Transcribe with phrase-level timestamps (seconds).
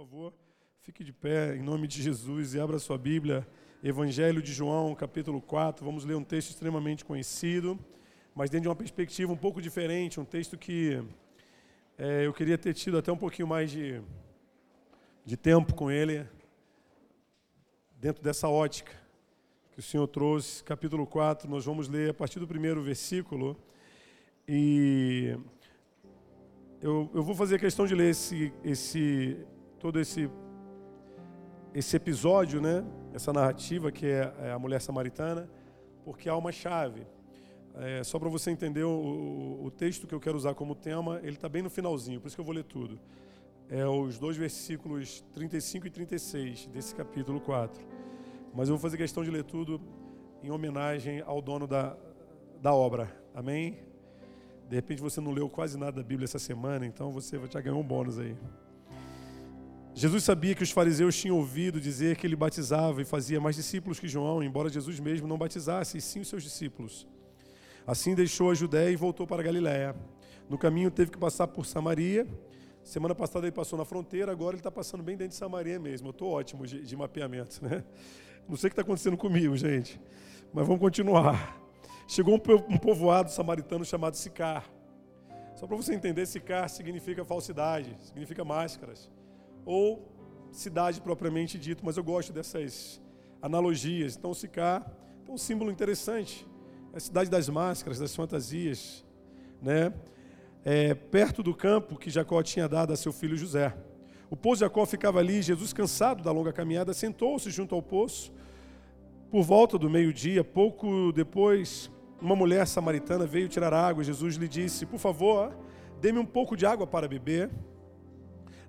[0.00, 0.32] favor,
[0.80, 3.46] fique de pé em nome de Jesus e abra sua Bíblia,
[3.84, 5.84] Evangelho de João, capítulo 4.
[5.84, 7.78] Vamos ler um texto extremamente conhecido,
[8.34, 11.04] mas dentro de uma perspectiva um pouco diferente, um texto que
[11.98, 14.00] é, eu queria ter tido até um pouquinho mais de,
[15.22, 16.26] de tempo com ele,
[17.94, 18.92] dentro dessa ótica
[19.72, 20.64] que o Senhor trouxe.
[20.64, 23.54] Capítulo 4, nós vamos ler a partir do primeiro versículo.
[24.48, 25.36] E
[26.80, 29.36] eu, eu vou fazer questão de ler esse, esse
[29.80, 30.30] todo esse
[31.74, 32.84] esse episódio, né?
[33.14, 35.48] Essa narrativa que é, é a mulher samaritana,
[36.04, 37.06] porque há uma chave.
[37.74, 41.36] É, só para você entender o, o, texto que eu quero usar como tema, ele
[41.36, 42.98] está bem no finalzinho, por isso que eu vou ler tudo.
[43.68, 47.80] É os dois versículos 35 e 36 desse capítulo 4.
[48.52, 49.80] Mas eu vou fazer questão de ler tudo
[50.42, 51.96] em homenagem ao dono da,
[52.60, 53.16] da obra.
[53.32, 53.78] Amém?
[54.68, 57.60] De repente você não leu quase nada da Bíblia essa semana, então você vai te
[57.62, 58.36] ganhar um bônus aí.
[59.92, 63.98] Jesus sabia que os fariseus tinham ouvido dizer que ele batizava e fazia mais discípulos
[63.98, 67.08] que João, embora Jesus mesmo não batizasse, e sim os seus discípulos.
[67.86, 69.96] Assim deixou a Judéia e voltou para a Galiléia.
[70.48, 72.26] No caminho teve que passar por Samaria.
[72.84, 76.08] Semana passada ele passou na fronteira, agora ele está passando bem dentro de Samaria mesmo.
[76.08, 77.84] Eu estou ótimo de, de, mapeamento, né?
[78.48, 80.00] Não sei o que está acontecendo comigo, gente.
[80.52, 81.60] Mas vamos continuar.
[82.06, 84.64] Chegou um, um povoado samaritano chamado Sicar.
[85.56, 89.10] Só para você entender, Sicar significa falsidade, significa máscaras
[89.64, 90.10] ou
[90.50, 93.00] cidade propriamente dito, mas eu gosto dessas
[93.40, 94.16] analogias.
[94.16, 94.90] Então, Sicar
[95.26, 96.46] é um símbolo interessante.
[96.92, 99.04] É a cidade das máscaras, das fantasias,
[99.62, 99.92] né?
[100.64, 103.74] É, perto do campo que Jacó tinha dado a seu filho José.
[104.28, 108.32] O poço de Jacó ficava ali, Jesus, cansado da longa caminhada, sentou-se junto ao poço.
[109.30, 114.04] Por volta do meio-dia, pouco depois, uma mulher samaritana veio tirar água.
[114.04, 115.56] Jesus lhe disse: Por favor,
[116.00, 117.50] dê-me um pouco de água para beber.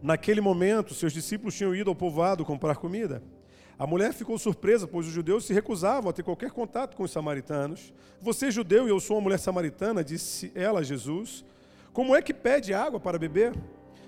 [0.02, 3.22] Naquele momento, seus discípulos tinham ido ao povoado comprar comida.
[3.78, 7.12] A mulher ficou surpresa, pois os judeus se recusavam a ter qualquer contato com os
[7.12, 7.94] samaritanos.
[8.20, 11.44] Você é judeu e eu sou uma mulher samaritana, disse ela a Jesus.
[11.94, 13.54] Como é que pede água para beber?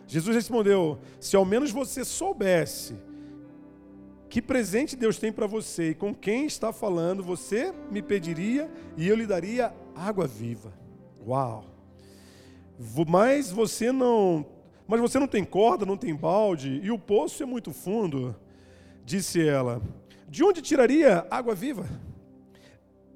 [0.08, 2.96] Jesus respondeu: Se ao menos você soubesse
[4.30, 9.08] que presente Deus tem para você e com quem está falando, você me pediria e
[9.08, 10.74] eu lhe daria água viva.
[11.26, 11.66] Uau!
[13.08, 14.46] Mas você não
[14.88, 18.36] mas você não tem corda, não tem balde, e o poço é muito fundo.
[19.06, 19.82] Disse ela:
[20.28, 21.86] De onde tiraria água viva?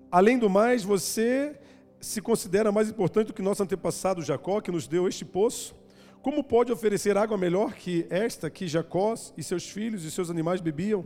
[0.09, 1.59] Além do mais, você
[1.99, 5.75] se considera mais importante do que nosso antepassado Jacó, que nos deu este poço?
[6.21, 10.61] Como pode oferecer água melhor que esta que Jacó e seus filhos e seus animais
[10.61, 11.05] bebiam?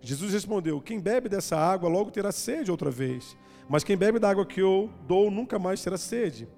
[0.00, 3.36] Jesus respondeu: Quem bebe dessa água logo terá sede outra vez,
[3.68, 6.48] mas quem bebe da água que eu dou nunca mais terá sede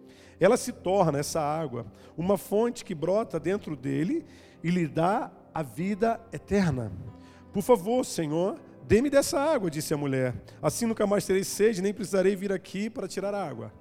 [0.45, 1.87] ela se torna, essa água,
[2.17, 4.25] uma fonte que brota dentro dele
[4.63, 6.91] e lhe dá a vida eterna.
[7.53, 10.35] Por favor, Senhor, dê-me dessa água, disse a mulher.
[10.61, 13.73] Assim nunca mais terei sede, nem precisarei vir aqui para tirar água.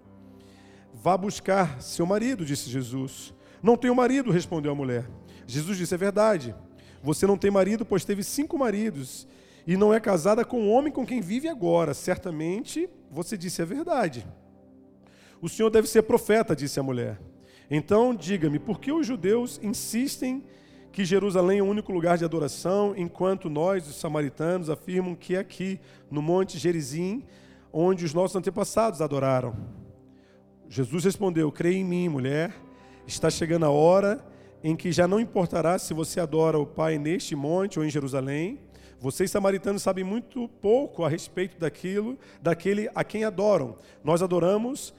[0.93, 3.33] Vá buscar seu marido, disse Jesus.
[3.63, 5.09] Não tenho marido, respondeu a mulher.
[5.47, 6.53] Jesus disse: É verdade.
[7.03, 9.27] Você não tem marido, pois teve cinco maridos,
[9.65, 11.93] e não é casada com o homem com quem vive agora.
[11.93, 14.27] Certamente você disse a verdade.
[15.41, 17.19] O senhor deve ser profeta, disse a mulher.
[17.69, 20.43] Então, diga-me, por que os judeus insistem
[20.91, 25.39] que Jerusalém é o único lugar de adoração, enquanto nós, os samaritanos, afirmam que é
[25.39, 25.79] aqui,
[26.11, 27.23] no Monte Gerizim,
[27.73, 29.55] onde os nossos antepassados adoraram?
[30.69, 32.53] Jesus respondeu: Creia em mim, mulher,
[33.07, 34.23] está chegando a hora
[34.63, 38.59] em que já não importará se você adora o Pai neste monte ou em Jerusalém.
[38.99, 43.75] Vocês samaritanos sabem muito pouco a respeito daquilo, daquele a quem adoram.
[44.03, 44.93] Nós adoramos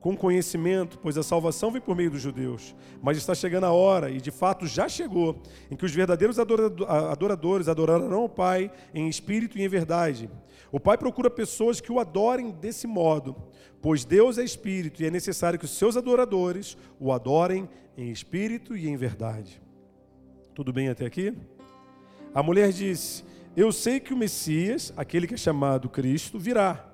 [0.00, 2.74] com conhecimento, pois a salvação vem por meio dos judeus.
[3.02, 7.68] Mas está chegando a hora, e de fato já chegou, em que os verdadeiros adoradores
[7.68, 10.30] adorarão o Pai em espírito e em verdade.
[10.72, 13.36] O Pai procura pessoas que o adorem desse modo,
[13.82, 18.76] pois Deus é espírito e é necessário que os seus adoradores o adorem em espírito
[18.76, 19.60] e em verdade.
[20.54, 21.34] Tudo bem até aqui?
[22.34, 23.24] A mulher disse:
[23.56, 26.86] Eu sei que o Messias, aquele que é chamado Cristo, virá.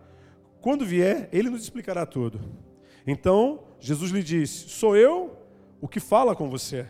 [0.60, 2.65] Quando vier, ele nos explicará tudo.
[3.06, 5.36] Então, Jesus lhe disse: Sou eu
[5.80, 6.86] o que fala com você.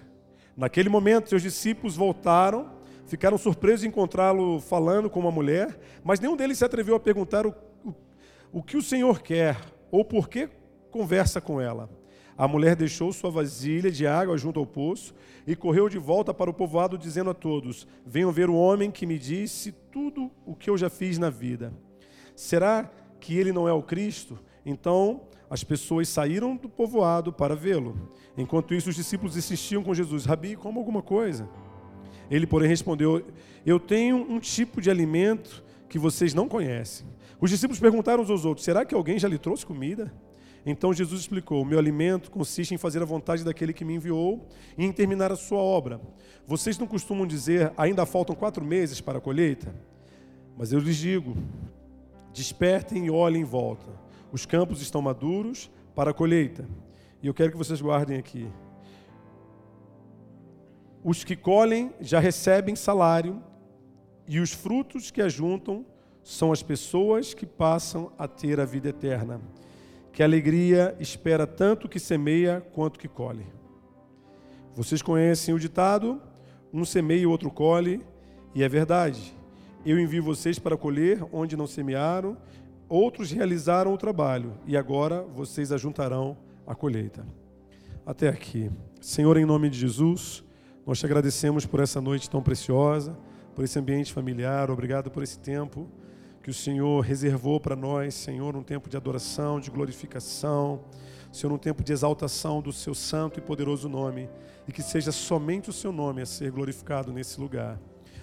[0.56, 2.70] Naquele momento, seus discípulos voltaram,
[3.06, 7.46] ficaram surpresos em encontrá-lo falando com uma mulher, mas nenhum deles se atreveu a perguntar
[7.46, 7.54] o,
[7.84, 7.94] o,
[8.52, 9.58] o que o Senhor quer
[9.90, 10.48] ou por que
[10.90, 11.90] conversa com ela.
[12.38, 15.14] A mulher deixou sua vasilha de água junto ao poço
[15.46, 19.06] e correu de volta para o povoado, dizendo a todos: Venham ver o homem que
[19.06, 21.72] me disse tudo o que eu já fiz na vida.
[22.34, 22.90] Será
[23.20, 24.38] que ele não é o Cristo?
[24.64, 28.10] Então as pessoas saíram do povoado para vê-lo.
[28.36, 31.48] Enquanto isso, os discípulos insistiam com Jesus: Rabi, como alguma coisa.
[32.30, 33.24] Ele, porém, respondeu:
[33.64, 37.06] Eu tenho um tipo de alimento que vocês não conhecem.
[37.40, 40.12] Os discípulos perguntaram uns aos outros: Será que alguém já lhe trouxe comida?
[40.66, 44.84] Então Jesus explicou: meu alimento consiste em fazer a vontade daquele que me enviou e
[44.84, 46.00] em terminar a sua obra.
[46.44, 49.72] Vocês não costumam dizer: Ainda faltam quatro meses para a colheita?
[50.58, 51.36] Mas eu lhes digo:
[52.32, 54.05] Despertem e olhem em volta.
[54.36, 56.68] Os campos estão maduros para a colheita.
[57.22, 58.46] E eu quero que vocês guardem aqui.
[61.02, 63.42] Os que colhem já recebem salário,
[64.28, 65.86] e os frutos que ajuntam
[66.22, 69.40] são as pessoas que passam a ter a vida eterna.
[70.12, 73.46] Que alegria espera tanto que semeia quanto que colhe.
[74.74, 76.20] Vocês conhecem o ditado:
[76.70, 78.04] um semeia e outro colhe,
[78.54, 79.34] e é verdade.
[79.86, 82.36] Eu envio vocês para colher onde não semearam,
[82.88, 86.36] outros realizaram o trabalho, e agora vocês ajuntarão
[86.66, 87.26] a colheita.
[88.04, 88.70] Até aqui.
[89.00, 90.44] Senhor, em nome de Jesus.
[90.86, 93.18] Nós te agradecemos por essa noite tão preciosa,
[93.54, 95.88] por esse ambiente familiar, obrigado por esse tempo
[96.46, 100.84] que o Senhor reservou para nós, Senhor, um tempo de adoração, de glorificação,
[101.32, 104.30] Senhor, um tempo de exaltação do seu santo e poderoso nome,
[104.68, 107.80] e que seja somente o seu nome a ser glorificado nesse lugar.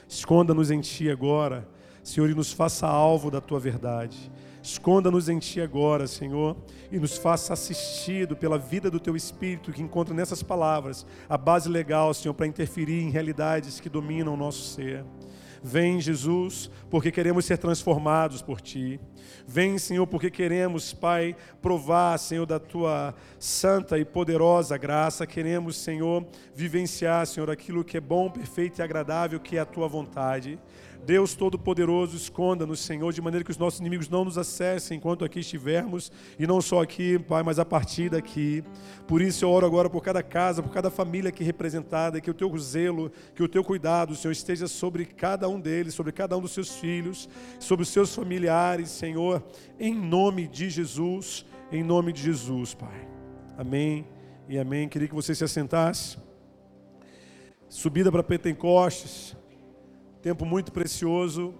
[0.07, 1.68] Esconda-nos em Ti agora,
[2.01, 4.31] Senhor, e nos faça alvo da Tua verdade.
[4.63, 6.56] Esconda-nos em Ti agora, Senhor,
[6.89, 11.68] e nos faça assistido pela vida do Teu Espírito que encontra nessas palavras a base
[11.68, 15.04] legal, Senhor, para interferir em realidades que dominam o nosso ser.
[15.62, 19.01] Vem, Jesus, porque queremos ser transformados por Ti.
[19.45, 25.27] Vem, Senhor, porque queremos, Pai, provar, Senhor, da Tua santa e poderosa graça.
[25.27, 29.88] Queremos, Senhor, vivenciar, Senhor, aquilo que é bom, perfeito e agradável, que é a Tua
[29.88, 30.57] vontade.
[31.05, 35.39] Deus Todo-Poderoso, esconda-nos, Senhor, de maneira que os nossos inimigos não nos acessem enquanto aqui
[35.39, 38.63] estivermos, e não só aqui, Pai, mas a partir daqui.
[39.05, 42.33] Por isso eu oro agora por cada casa, por cada família aqui representada, que o
[42.33, 46.41] teu zelo, que o teu cuidado, Senhor, esteja sobre cada um deles, sobre cada um
[46.41, 47.27] dos seus filhos,
[47.59, 49.44] sobre os seus familiares, Senhor,
[49.77, 53.07] em nome de Jesus, em nome de Jesus, Pai.
[53.57, 54.07] Amém
[54.47, 54.88] e amém.
[54.88, 56.17] Queria que você se assentasse.
[57.67, 59.35] Subida para Pentecostes
[60.24, 61.54] tempo muito precioso.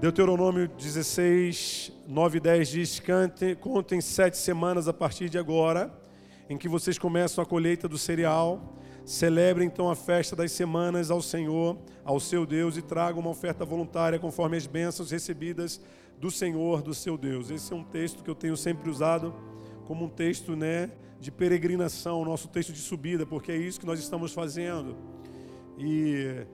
[0.00, 5.92] Deuteronômio 16, 9 e 10 diz: Cante, contem sete semanas a partir de agora,
[6.48, 8.78] em que vocês começam a colheita do cereal.
[9.04, 13.62] Celebrem então a festa das semanas ao Senhor, ao seu Deus, e tragam uma oferta
[13.62, 15.82] voluntária conforme as bênçãos recebidas
[16.18, 17.50] do Senhor, do seu Deus.
[17.50, 19.34] Esse é um texto que eu tenho sempre usado
[19.84, 24.00] como um texto né, de peregrinação, nosso texto de subida, porque é isso que nós
[24.00, 24.96] estamos fazendo.
[25.76, 26.46] E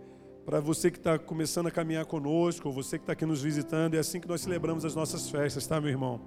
[0.49, 3.97] para você que está começando a caminhar conosco, ou você que está aqui nos visitando,
[3.97, 6.23] é assim que nós celebramos as nossas festas, tá, meu irmão?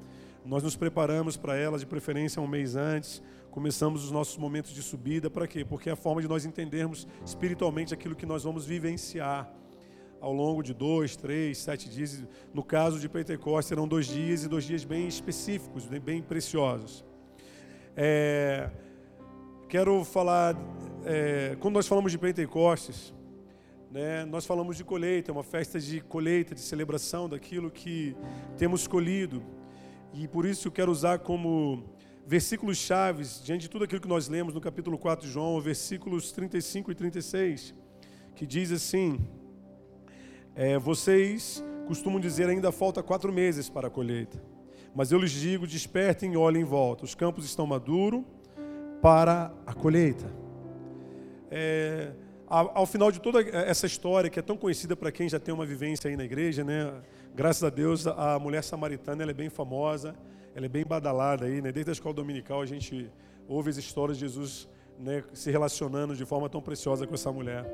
[0.45, 3.19] Nós nos preparamos para elas, de preferência um mês antes,
[3.49, 5.65] começamos os nossos momentos de subida, para quê?
[5.65, 9.51] Porque é a forma de nós entendermos espiritualmente aquilo que nós vamos vivenciar
[10.19, 12.23] ao longo de dois, três, sete dias.
[12.53, 17.03] No caso de Pentecostes, serão dois dias e dois dias bem específicos, bem preciosos.
[17.97, 18.69] É,
[19.67, 20.55] quero falar,
[21.05, 23.15] é, quando nós falamos de Pentecostes,
[23.91, 24.23] né?
[24.23, 28.15] Nós falamos de colheita, é uma festa de colheita, de celebração daquilo que
[28.57, 29.43] temos colhido.
[30.13, 31.83] E por isso eu quero usar como
[32.25, 36.31] versículos chaves, diante de tudo aquilo que nós lemos no capítulo 4 de João, versículos
[36.31, 37.75] 35 e 36,
[38.33, 39.19] que diz assim:
[40.55, 44.41] é, Vocês costumam dizer ainda falta quatro meses para a colheita,
[44.95, 48.23] mas eu lhes digo: despertem e olhem em volta, os campos estão maduros
[49.01, 50.33] para a colheita.
[51.49, 52.13] É,
[52.51, 55.65] ao final de toda essa história, que é tão conhecida para quem já tem uma
[55.65, 57.01] vivência aí na igreja, né?
[57.33, 60.13] Graças a Deus, a mulher samaritana ela é bem famosa,
[60.53, 61.71] ela é bem badalada aí, né?
[61.71, 63.09] Desde a escola dominical a gente
[63.47, 64.67] ouve as histórias de Jesus
[64.99, 67.65] né, se relacionando de forma tão preciosa com essa mulher.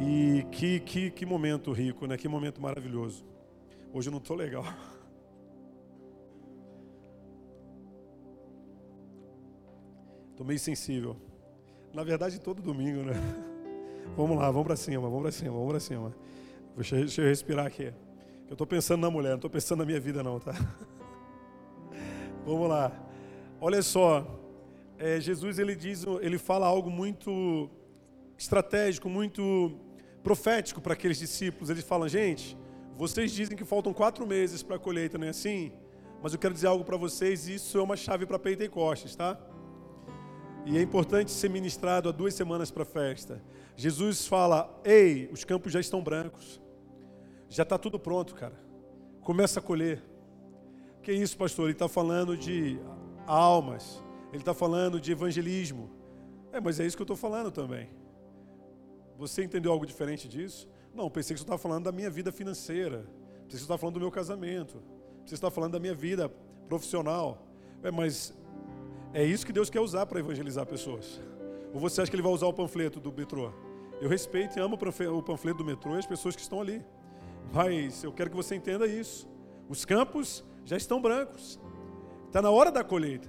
[0.00, 2.16] E que, que, que momento rico, né?
[2.16, 3.22] Que momento maravilhoso.
[3.92, 4.64] Hoje eu não estou legal.
[10.30, 11.16] Estou meio sensível.
[11.92, 13.12] Na verdade, todo domingo, né?
[14.16, 16.14] Vamos lá, vamos para cima, vamos para cima, vamos para cima.
[16.76, 17.92] Deixa, deixa eu respirar aqui.
[18.46, 20.52] Eu estou pensando na mulher, não estou pensando na minha vida não, tá?
[22.44, 22.92] Vamos lá.
[23.60, 24.26] Olha só,
[24.98, 27.70] é, Jesus ele diz, ele fala algo muito
[28.36, 29.76] estratégico, muito
[30.22, 31.70] profético para aqueles discípulos.
[31.70, 32.56] Ele fala, gente,
[32.96, 35.72] vocês dizem que faltam quatro meses para a colheita, não é assim?
[36.22, 39.38] Mas eu quero dizer algo para vocês, isso é uma chave para Pentecostes, tá?
[40.66, 43.42] E é importante ser ministrado há duas semanas para a festa.
[43.76, 46.60] Jesus fala: Ei, os campos já estão brancos.
[47.48, 48.58] Já está tudo pronto, cara.
[49.20, 50.02] Começa a colher.
[51.02, 51.66] Que isso, pastor?
[51.66, 52.78] Ele está falando de
[53.26, 54.02] almas.
[54.32, 55.90] Ele está falando de evangelismo.
[56.50, 57.90] É, mas é isso que eu estou falando também.
[59.18, 60.68] Você entendeu algo diferente disso?
[60.94, 62.98] Não, pensei que você estava falando da minha vida financeira.
[62.98, 64.74] Pensei que você estava falando do meu casamento.
[64.74, 66.28] Pensei que você estava falando da minha vida
[66.68, 67.46] profissional.
[67.82, 68.34] É, mas
[69.14, 71.20] é isso que Deus quer usar para evangelizar pessoas.
[71.72, 73.52] Ou você acha que Ele vai usar o panfleto do metrô?
[74.00, 76.84] Eu respeito e amo o panfleto do metrô e as pessoas que estão ali.
[77.52, 79.28] Mas eu quero que você entenda isso.
[79.68, 81.60] Os campos já estão brancos.
[82.26, 83.28] Está na hora da colheita.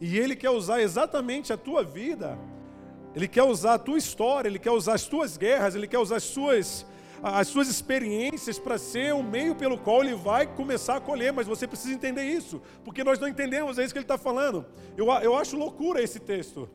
[0.00, 2.38] E Ele quer usar exatamente a tua vida.
[3.14, 6.16] Ele quer usar a tua história, Ele quer usar as tuas guerras, Ele quer usar
[6.16, 6.84] as suas,
[7.24, 11.32] as suas experiências para ser o meio pelo qual Ele vai começar a colher.
[11.32, 14.66] Mas você precisa entender isso, porque nós não entendemos, é isso que Ele está falando.
[14.96, 16.68] Eu, eu acho loucura esse texto.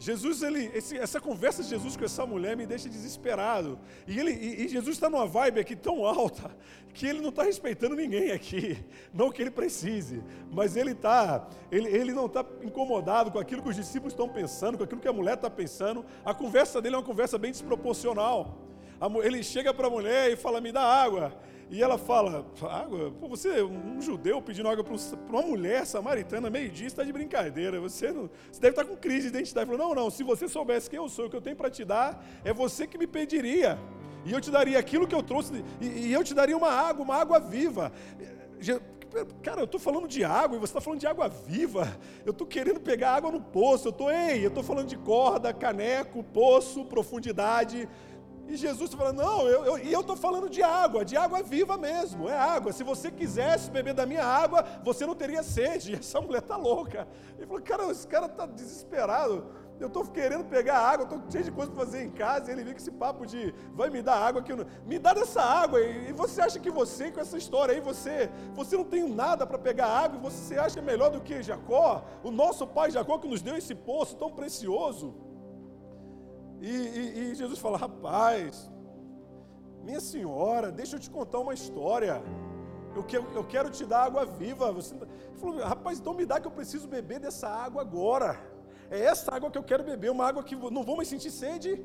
[0.00, 3.78] Jesus, ele, esse, essa conversa de Jesus com essa mulher me deixa desesperado.
[4.04, 6.50] E, ele, e, e Jesus está numa vibe aqui tão alta
[6.92, 8.76] que ele não está respeitando ninguém aqui.
[9.14, 13.68] Não que ele precise, mas ele, tá, ele, ele não está incomodado com aquilo que
[13.68, 16.04] os discípulos estão pensando, com aquilo que a mulher está pensando.
[16.24, 18.58] A conversa dele é uma conversa bem desproporcional.
[19.22, 21.32] Ele chega para a mulher e fala: Me dá água.
[21.70, 23.10] E ela fala: Água?
[23.18, 24.94] Pô, você, um judeu pedindo água para
[25.30, 27.80] uma mulher samaritana, meio-dia, está de brincadeira.
[27.80, 29.70] Você, não, você deve estar com crise de identidade.
[29.70, 31.84] Falou: Não, não, se você soubesse quem eu sou, o que eu tenho para te
[31.84, 33.78] dar, é você que me pediria.
[34.24, 37.02] E eu te daria aquilo que eu trouxe, e, e eu te daria uma água,
[37.02, 37.90] uma água viva.
[39.42, 41.86] Cara, eu estou falando de água e você está falando de água viva.
[42.24, 43.88] Eu estou querendo pegar água no poço.
[43.88, 47.86] Eu estou, ei, eu estou falando de corda, caneco, poço, profundidade.
[48.48, 51.42] E Jesus está falando, não, eu, eu, e eu estou falando de água, de água
[51.42, 52.72] viva mesmo, é água.
[52.72, 55.92] Se você quisesse beber da minha água, você não teria sede.
[55.92, 57.06] E essa mulher está louca.
[57.36, 59.46] Ele falou, cara, esse cara está desesperado.
[59.80, 62.50] Eu estou querendo pegar água, estou cheio de coisa para fazer em casa.
[62.50, 64.52] E ele vem com esse papo de, vai me dar água, que
[64.86, 65.80] me dá dessa água.
[65.80, 69.58] E você acha que você, com essa história aí, você, você não tem nada para
[69.58, 73.42] pegar água, e você acha melhor do que Jacó, o nosso pai Jacó que nos
[73.42, 75.14] deu esse poço tão precioso.
[76.62, 78.70] E, e, e Jesus fala: Rapaz,
[79.82, 82.22] minha senhora, deixa eu te contar uma história.
[82.94, 84.70] Eu quero, eu quero te dar água viva.
[84.70, 84.94] Você,
[85.40, 88.38] falou, rapaz, então me dá que eu preciso beber dessa água agora.
[88.88, 91.82] É essa água que eu quero beber, uma água que não vou mais sentir sede.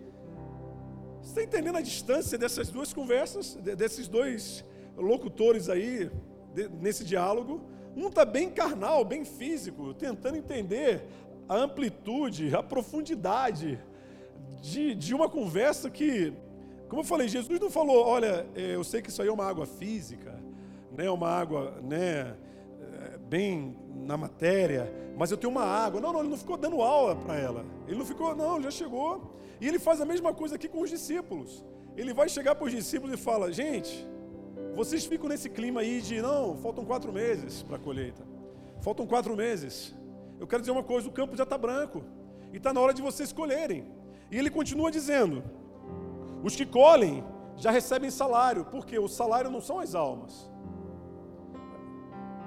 [1.22, 4.64] Você está entendendo a distância dessas duas conversas, desses dois
[4.96, 6.12] locutores aí,
[6.80, 7.62] nesse diálogo?
[7.96, 11.04] Um está bem carnal, bem físico, tentando entender
[11.50, 13.80] a amplitude, a profundidade
[14.62, 16.34] de, de uma conversa que,
[16.90, 19.46] como eu falei, Jesus não falou, olha, é, eu sei que isso aí é uma
[19.46, 20.40] água física,
[20.96, 22.36] né, uma água né,
[22.82, 26.00] é, bem na matéria, mas eu tenho uma água.
[26.00, 27.66] Não, não, ele não ficou dando aula para ela.
[27.88, 29.34] Ele não ficou, não, já chegou.
[29.60, 31.66] E ele faz a mesma coisa aqui com os discípulos.
[31.96, 34.08] Ele vai chegar para os discípulos e fala: gente,
[34.76, 38.24] vocês ficam nesse clima aí de, não, faltam quatro meses para a colheita.
[38.82, 39.96] Faltam quatro meses.
[40.40, 42.04] Eu quero dizer uma coisa: o campo já está branco.
[42.54, 43.86] E está na hora de vocês colherem.
[44.32, 45.44] E ele continua dizendo:
[46.44, 47.24] os que colhem
[47.56, 50.50] já recebem salário, porque o salário não são as almas.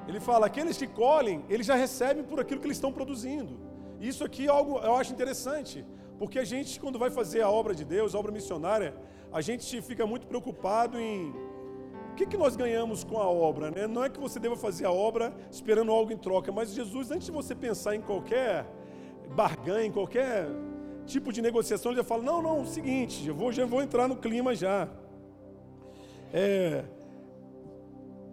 [0.08, 3.58] Ele fala: aqueles que colhem, eles já recebem por aquilo que eles estão produzindo.
[4.00, 5.84] Isso aqui é algo eu acho interessante,
[6.18, 8.94] porque a gente, quando vai fazer a obra de Deus, a obra missionária,
[9.32, 11.30] a gente fica muito preocupado em
[12.10, 13.70] o que, que nós ganhamos com a obra.
[13.70, 13.86] Né?
[13.86, 17.26] Não é que você deva fazer a obra esperando algo em troca, mas Jesus, antes
[17.26, 18.66] de você pensar em qualquer
[19.34, 20.48] barganha, em qualquer
[21.06, 23.82] tipo de negociação, ele já fala: não, não, é o seguinte, eu vou, já vou
[23.82, 24.88] entrar no clima já.
[26.32, 26.84] É,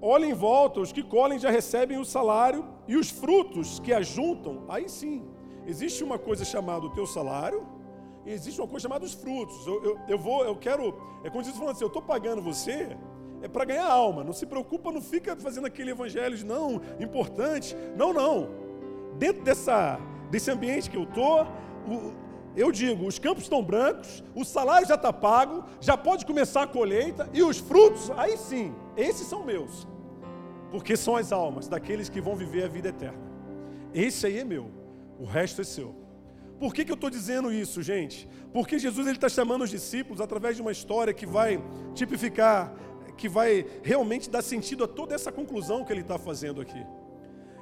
[0.02, 4.66] olha em volta, os que colhem já recebem o salário, e os frutos que ajuntam,
[4.70, 5.26] aí sim,
[5.66, 7.66] existe uma coisa chamada o teu salário,
[8.26, 9.66] e existe uma coisa chamada os frutos.
[9.66, 12.96] Eu, eu, eu vou, eu quero, é como Jesus falando assim: eu estou pagando você,
[13.42, 14.24] é para ganhar alma.
[14.24, 17.76] Não se preocupa, não fica fazendo aquele evangelho de não, importante.
[17.96, 18.50] Não, não.
[19.18, 21.48] Dentro dessa, desse ambiente que eu estou,
[22.58, 26.68] eu digo, os campos estão brancos, o salário já está pago, já pode começar a
[26.68, 29.88] colheita, e os frutos, aí sim, esses são meus.
[30.72, 33.20] Porque são as almas daqueles que vão viver a vida eterna.
[33.94, 34.72] Esse aí é meu,
[35.20, 35.96] o resto é seu.
[36.60, 38.28] Por que, que eu estou dizendo isso, gente?
[38.52, 42.74] Porque Jesus está chamando os discípulos através de uma história que vai tipificar,
[43.16, 46.84] que vai realmente dar sentido a toda essa conclusão que ele está fazendo aqui.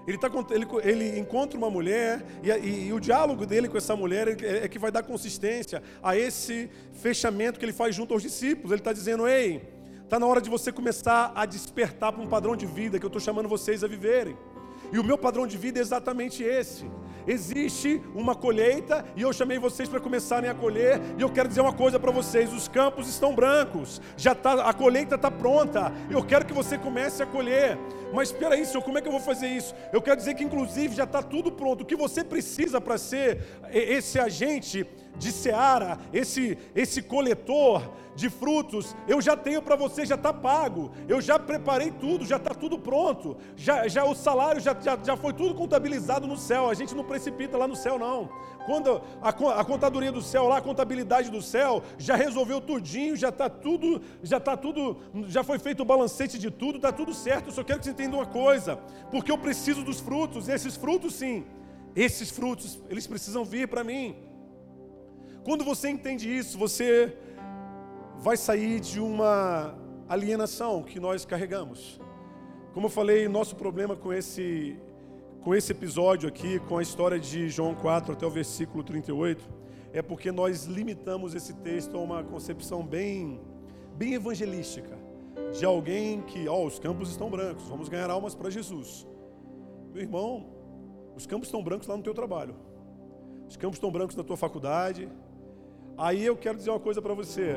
[0.07, 3.95] Ele, tá, ele, ele encontra uma mulher e, e, e, o diálogo dele com essa
[3.95, 8.21] mulher é, é, que vai dar consistência a esse fechamento que ele faz junto aos
[8.21, 8.71] discípulos.
[8.71, 9.62] Ele está dizendo: Ei,
[10.03, 13.07] está na hora de você começar a despertar para um padrão de vida que eu
[13.07, 14.38] estou chamando vocês a viverem.
[14.93, 16.85] E o meu padrão de vida é exatamente esse.
[17.27, 21.01] Existe uma colheita e eu chamei vocês para começarem a colher.
[21.17, 24.74] E eu quero dizer uma coisa para vocês: os campos estão brancos, já tá, a
[24.74, 25.91] colheita está pronta.
[26.10, 27.77] Eu quero que você comece a colher.
[28.13, 29.74] Mas espera aí, Senhor, como é que eu vou fazer isso?
[29.91, 31.82] Eu quero dizer que inclusive já está tudo pronto.
[31.82, 34.86] O que você precisa para ser esse agente
[35.17, 40.91] de seara, esse, esse coletor de frutos, eu já tenho para você, já está pago.
[41.07, 43.38] Eu já preparei tudo, já está tudo pronto.
[43.55, 46.69] Já, já o salário já, já, já foi tudo contabilizado no céu.
[46.69, 48.29] A gente não precipita lá no céu, não.
[48.65, 53.29] Quando a, a contadoria do céu lá, a contabilidade do céu, já resolveu tudinho, já
[53.29, 57.50] está tudo, já está tudo, já foi feito o balancete de tudo, está tudo certo.
[57.50, 58.77] Eu só quero que você entenda uma coisa,
[59.12, 61.45] porque eu preciso dos frutos, esses frutos sim,
[61.95, 64.15] esses frutos, eles precisam vir para mim.
[65.45, 67.15] Quando você entende isso, você
[68.17, 69.75] vai sair de uma
[70.09, 72.01] alienação que nós carregamos.
[72.73, 74.75] Como eu falei, nosso problema com esse,
[75.43, 79.47] com esse episódio aqui, com a história de João 4 até o versículo 38,
[79.93, 83.39] é porque nós limitamos esse texto a uma concepção bem,
[83.95, 84.97] bem evangelística,
[85.55, 89.05] de alguém que, ó, oh, os campos estão brancos, vamos ganhar almas para Jesus.
[89.93, 90.47] Meu irmão,
[91.15, 92.55] os campos estão brancos lá no teu trabalho,
[93.47, 95.07] os campos estão brancos na tua faculdade,
[95.97, 97.55] Aí eu quero dizer uma coisa para você.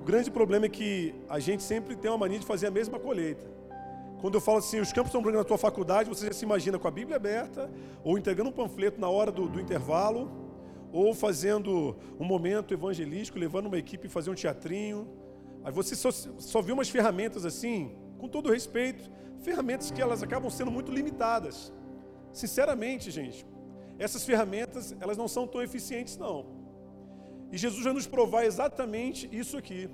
[0.00, 2.98] O grande problema é que a gente sempre tem uma mania de fazer a mesma
[2.98, 3.46] colheita.
[4.22, 6.78] Quando eu falo assim, os campos estão brancos na tua faculdade, você já se imagina
[6.78, 7.70] com a Bíblia aberta,
[8.02, 10.30] ou entregando um panfleto na hora do, do intervalo,
[10.90, 15.06] ou fazendo um momento evangelístico, levando uma equipe fazer um teatrinho.
[15.62, 19.10] Aí você só, só vê umas ferramentas assim, com todo respeito,
[19.40, 21.70] ferramentas que elas acabam sendo muito limitadas.
[22.32, 23.46] Sinceramente, gente,
[23.98, 26.57] essas ferramentas, elas não são tão eficientes não.
[27.52, 29.88] E Jesus vai nos provar exatamente isso aqui.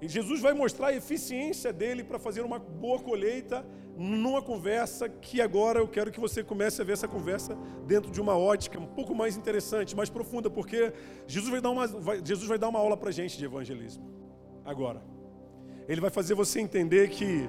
[0.00, 3.64] E Jesus vai mostrar a eficiência dele para fazer uma boa colheita
[3.96, 7.54] numa conversa que agora eu quero que você comece a ver essa conversa
[7.86, 10.92] dentro de uma ótica um pouco mais interessante, mais profunda, porque
[11.26, 14.04] Jesus vai dar uma, vai, Jesus vai dar uma aula para a gente de evangelismo.
[14.64, 15.02] Agora.
[15.88, 17.48] Ele vai fazer você entender que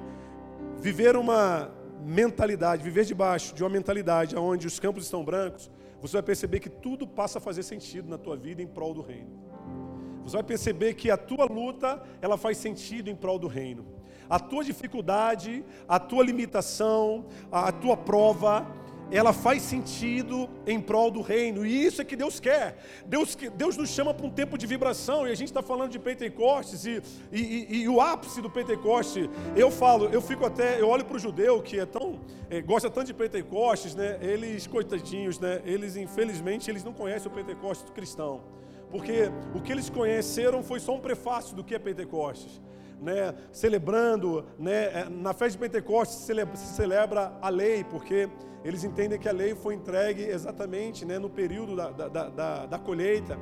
[0.79, 1.71] viver uma
[2.03, 5.69] mentalidade, viver debaixo de uma mentalidade onde os campos estão brancos,
[6.01, 9.01] você vai perceber que tudo passa a fazer sentido na tua vida em prol do
[9.01, 9.39] reino.
[10.23, 13.85] Você vai perceber que a tua luta, ela faz sentido em prol do reino.
[14.29, 18.65] A tua dificuldade, a tua limitação, a tua prova,
[19.11, 22.77] ela faz sentido em prol do reino, e isso é que Deus quer.
[23.05, 25.99] Deus, Deus nos chama para um tempo de vibração, e a gente está falando de
[25.99, 30.87] Pentecostes, e, e, e, e, o ápice do Pentecoste, eu falo, eu fico até, eu
[30.87, 32.19] olho para o judeu que é tão,
[32.49, 34.17] é, gosta tanto de Pentecostes, né?
[34.21, 35.61] Eles, coitadinhos, né?
[35.65, 38.41] Eles, infelizmente, eles não conhecem o Pentecostes cristão,
[38.89, 42.61] porque o que eles conheceram foi só um prefácio do que é Pentecostes
[43.01, 48.29] né, celebrando, né, é, na festa de Pentecostes se celebra, se celebra a lei, porque
[48.63, 52.79] eles entendem que a lei foi entregue exatamente né, no período da, da, da, da
[52.79, 53.37] colheita.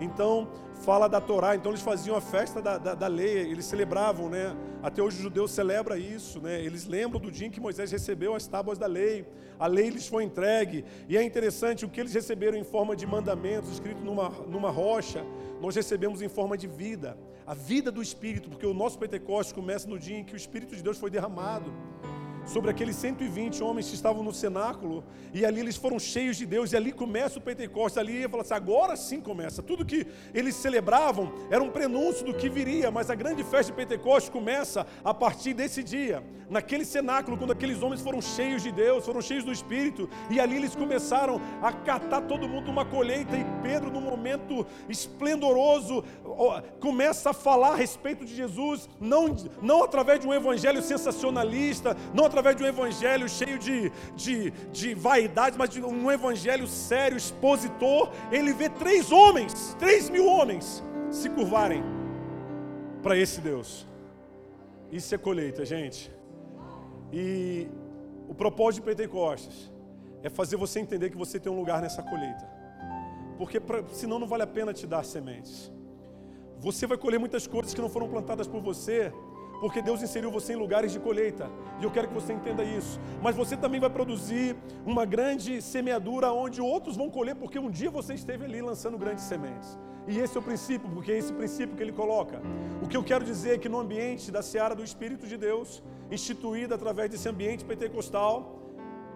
[0.00, 0.48] Então,
[0.84, 4.54] fala da Torá, então eles faziam a festa da, da, da, lei, eles celebravam, né?
[4.82, 6.60] Até hoje o judeu celebra isso, né?
[6.60, 9.24] Eles lembram do dia em que Moisés recebeu as tábuas da lei,
[9.58, 13.06] a lei lhes foi entregue, e é interessante o que eles receberam em forma de
[13.06, 15.24] mandamentos, escrito numa, numa rocha,
[15.60, 17.16] nós recebemos em forma de vida,
[17.46, 20.74] a vida do Espírito, porque o nosso Pentecostes começa no dia em que o Espírito
[20.74, 21.72] de Deus foi derramado
[22.44, 26.72] sobre aqueles 120 homens que estavam no cenáculo, e ali eles foram cheios de Deus,
[26.72, 29.62] e ali começa o Pentecostes, ali ia falar assim, agora sim começa.
[29.62, 33.72] Tudo que eles celebravam era um prenúncio do que viria, mas a grande festa de
[33.72, 39.04] Pentecostes começa a partir desse dia, naquele cenáculo, quando aqueles homens foram cheios de Deus,
[39.04, 43.44] foram cheios do Espírito, e ali eles começaram a catar todo mundo uma colheita, e
[43.62, 46.04] Pedro, num momento esplendoroso,
[46.80, 52.24] começa a falar a respeito de Jesus, não, não através de um evangelho sensacionalista, não
[52.34, 58.10] através de um evangelho cheio de, de, de vaidade, mas de um evangelho sério, expositor,
[58.30, 61.82] ele vê três homens, três mil homens, se curvarem
[63.02, 63.86] para esse Deus.
[64.90, 66.10] Isso é colheita, gente.
[67.12, 67.68] E
[68.28, 69.72] o propósito de Pentecostes
[70.22, 72.46] é fazer você entender que você tem um lugar nessa colheita.
[73.38, 75.70] Porque pra, senão não vale a pena te dar sementes.
[76.58, 79.12] Você vai colher muitas coisas que não foram plantadas por você
[79.60, 83.00] porque Deus inseriu você em lugares de colheita, e eu quero que você entenda isso.
[83.22, 87.90] Mas você também vai produzir uma grande semeadura onde outros vão colher, porque um dia
[87.90, 89.78] você esteve ali lançando grandes sementes.
[90.06, 92.40] E esse é o princípio, porque é esse princípio que ele coloca.
[92.82, 95.82] O que eu quero dizer é que no ambiente da seara do Espírito de Deus,
[96.10, 98.58] instituída através desse ambiente pentecostal,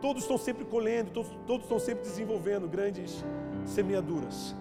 [0.00, 3.22] todos estão sempre colhendo, todos, todos estão sempre desenvolvendo grandes
[3.66, 4.54] semeaduras.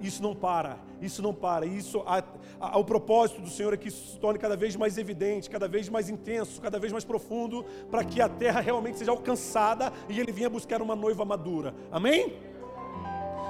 [0.00, 1.64] Isso não para, isso não para.
[1.64, 2.22] Isso, a,
[2.60, 5.66] a, o propósito do Senhor é que isso se torne cada vez mais evidente, cada
[5.66, 10.20] vez mais intenso, cada vez mais profundo, para que a terra realmente seja alcançada e
[10.20, 11.74] Ele venha buscar uma noiva madura.
[11.90, 12.34] Amém?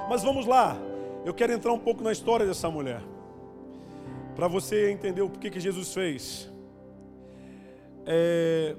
[0.09, 0.77] Mas vamos lá,
[1.25, 3.01] eu quero entrar um pouco na história dessa mulher,
[4.35, 6.49] para você entender o porquê que Jesus fez.
[8.05, 8.77] É,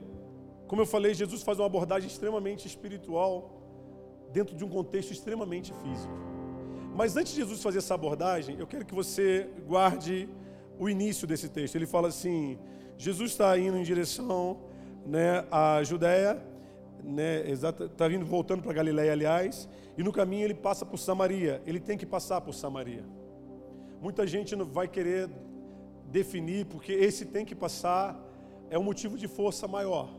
[0.66, 3.58] como eu falei, Jesus faz uma abordagem extremamente espiritual
[4.32, 6.27] dentro de um contexto extremamente físico.
[6.98, 10.28] Mas antes de Jesus fazer essa abordagem, eu quero que você guarde
[10.80, 11.76] o início desse texto.
[11.76, 12.58] Ele fala assim:
[12.96, 14.58] Jesus está indo em direção
[15.06, 16.44] né, à Judéia,
[17.04, 21.62] né, está vindo voltando para Galiléia, aliás, e no caminho ele passa por Samaria.
[21.64, 23.04] Ele tem que passar por Samaria.
[24.02, 25.30] Muita gente não vai querer
[26.06, 28.20] definir, porque esse tem que passar
[28.70, 30.10] é um motivo de força maior.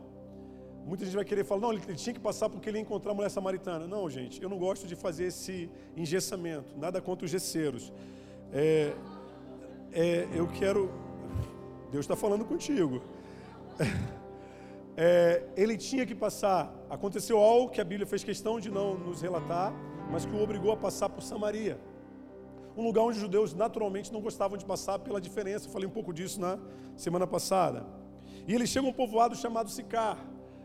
[0.90, 3.14] Muita gente vai querer falar, não, ele tinha que passar porque ele ia encontrar a
[3.14, 3.86] mulher samaritana.
[3.86, 7.92] Não, gente, eu não gosto de fazer esse engessamento, nada contra os gesseiros.
[8.52, 8.92] É,
[9.92, 10.90] é, eu quero.
[11.92, 13.00] Deus está falando contigo.
[14.96, 16.74] É, ele tinha que passar.
[16.90, 19.72] Aconteceu algo que a Bíblia fez questão de não nos relatar,
[20.10, 21.80] mas que o obrigou a passar por Samaria.
[22.76, 25.68] Um lugar onde os judeus naturalmente não gostavam de passar pela diferença.
[25.68, 26.58] Eu falei um pouco disso na
[26.96, 27.86] semana passada.
[28.46, 30.18] E ele chega a um povoado chamado Sicar.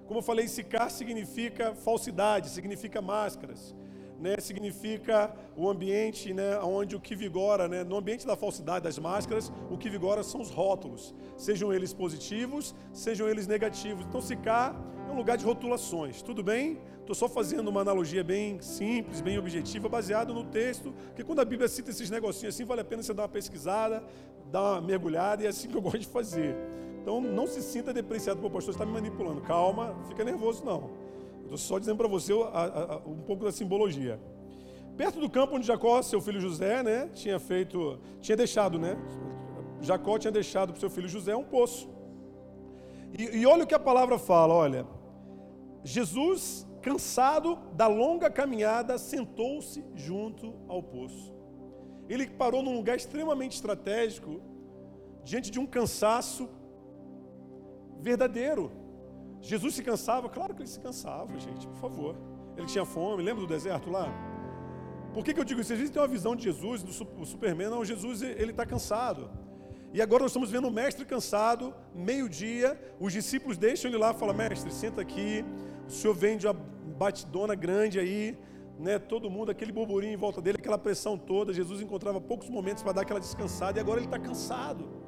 [0.06, 3.76] Como eu falei, Sicar significa falsidade, significa máscaras
[4.20, 8.98] né, significa o ambiente né, onde o que vigora, né, no ambiente da falsidade das
[8.98, 14.06] máscaras, o que vigora são os rótulos, sejam eles positivos, sejam eles negativos.
[14.06, 14.76] Então, Sicar
[15.08, 16.80] é um lugar de rotulações, tudo bem?
[17.00, 21.46] Estou só fazendo uma analogia bem simples, bem objetiva, baseado no texto, porque quando a
[21.46, 24.04] Bíblia cita esses negocinhos assim, vale a pena você dar uma pesquisada,
[24.52, 26.56] dar uma mergulhada, e é assim que eu gosto de fazer.
[27.06, 29.39] Então, não se sinta depreciado por pastor, está me manipulando.
[29.39, 30.89] Calma, fica nervoso não.
[31.44, 34.20] Estou só dizendo para você a, a, um pouco da simbologia.
[34.98, 38.98] Perto do campo onde Jacó, seu filho José, né, tinha feito, tinha deixado, né?
[39.82, 41.88] Jacó tinha deixado para seu filho José um poço.
[43.15, 44.88] E, e olha o que a palavra fala, olha.
[45.84, 51.32] Jesus, cansado da longa caminhada, sentou-se junto ao poço.
[52.10, 54.41] Ele parou num lugar extremamente estratégico,
[55.24, 56.50] diante de um cansaço
[58.10, 58.63] verdadeiro.
[59.41, 60.28] Jesus se cansava?
[60.38, 62.13] Claro que ele se cansava, gente, por favor.
[62.58, 64.06] Ele tinha fome, lembra do deserto lá?
[65.13, 65.76] Por que, que eu digo isso?
[65.76, 69.30] Vezes tem uma visão de Jesus, do Superman, não, Jesus ele está cansado.
[69.94, 74.13] E agora nós estamos vendo o mestre cansado, meio-dia, os discípulos deixam ele lá e
[74.13, 75.46] falam, mestre, senta aqui,
[75.88, 76.58] o senhor vem de uma
[77.04, 78.38] batidona grande aí,
[78.78, 82.84] né, todo mundo, aquele burburinho em volta dele, aquela pressão toda, Jesus encontrava poucos momentos
[82.84, 85.05] para dar aquela descansada, e agora ele está cansado.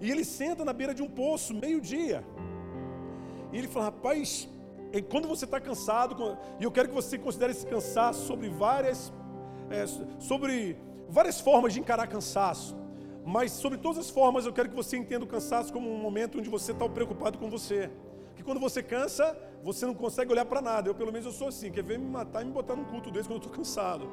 [0.00, 2.24] E ele senta na beira de um poço, meio-dia.
[3.52, 4.48] E ele fala, rapaz,
[5.02, 9.12] quando você está cansado, e eu quero que você considere esse cansaço sobre várias,
[9.70, 9.84] é,
[10.18, 10.76] sobre
[11.08, 12.76] várias formas de encarar cansaço.
[13.24, 16.38] Mas sobre todas as formas eu quero que você entenda o cansaço como um momento
[16.38, 17.90] onde você está preocupado com você.
[18.36, 20.90] Que quando você cansa, você não consegue olhar para nada.
[20.90, 23.10] Eu pelo menos eu sou assim, quer ver me matar e me botar num culto
[23.10, 24.08] desse quando eu estou cansado.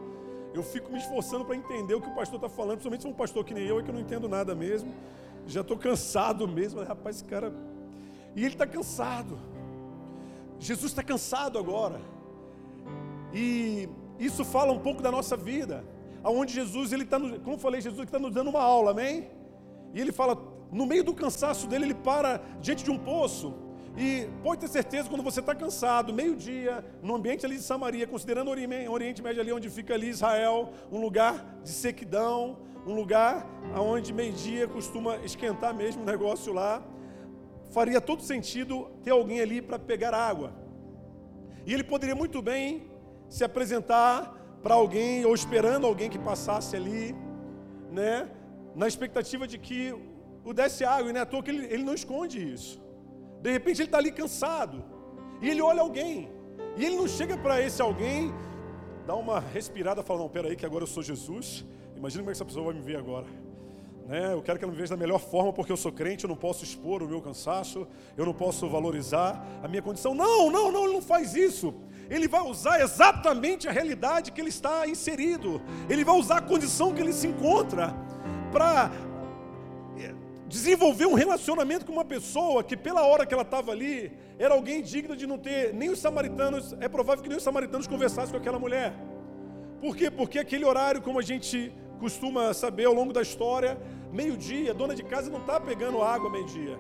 [0.53, 3.09] Eu fico me esforçando para entender o que o pastor está falando, principalmente se é
[3.09, 4.93] um pastor que nem eu, e que eu não entendo nada mesmo.
[5.47, 6.84] Já estou cansado mesmo.
[6.84, 7.54] Rapaz, esse cara
[8.36, 9.38] e ele está cansado.
[10.60, 11.99] Jesus está cansado agora.
[13.34, 15.84] E isso fala um pouco da nossa vida.
[16.23, 19.30] Aonde Jesus, ele está, como eu falei, Jesus está nos dando uma aula, amém?
[19.93, 20.38] E ele fala,
[20.71, 23.54] no meio do cansaço dele, ele para diante de um poço.
[23.97, 28.47] E pode ter certeza, quando você está cansado, meio-dia, no ambiente ali de Samaria, considerando
[28.47, 34.11] o Oriente Médio ali, onde fica ali Israel, um lugar de sequidão, um lugar onde
[34.11, 36.83] meio-dia costuma esquentar mesmo o negócio lá
[37.71, 40.53] faria todo sentido ter alguém ali para pegar água.
[41.65, 42.89] E ele poderia muito bem
[43.29, 47.15] se apresentar para alguém ou esperando alguém que passasse ali,
[47.89, 48.29] né,
[48.75, 49.93] na expectativa de que
[50.43, 52.81] o desse água, e não é à toa que ele, ele não esconde isso.
[53.41, 54.83] De repente ele está ali cansado,
[55.41, 56.29] e ele olha alguém,
[56.77, 58.33] e ele não chega para esse alguém,
[59.05, 61.65] dá uma respirada, fala: Não, peraí, que agora eu sou Jesus.
[62.01, 63.27] Imagina como é essa pessoa vai me ver agora.
[64.07, 64.33] Né?
[64.33, 66.35] Eu quero que ela me veja da melhor forma, porque eu sou crente, eu não
[66.35, 67.87] posso expor o meu cansaço,
[68.17, 70.15] eu não posso valorizar a minha condição.
[70.15, 71.71] Não, não, não, ele não faz isso.
[72.09, 75.61] Ele vai usar exatamente a realidade que ele está inserido.
[75.87, 77.93] Ele vai usar a condição que ele se encontra
[78.51, 78.91] para
[79.99, 80.15] eh,
[80.47, 84.81] desenvolver um relacionamento com uma pessoa que, pela hora que ela estava ali, era alguém
[84.81, 85.71] digno de não ter.
[85.71, 88.91] Nem os samaritanos, é provável que nem os samaritanos conversassem com aquela mulher.
[89.79, 90.09] Por quê?
[90.09, 93.79] Porque aquele horário, como a gente costuma saber ao longo da história,
[94.11, 96.75] meio-dia, dona de casa não está pegando água meio-dia.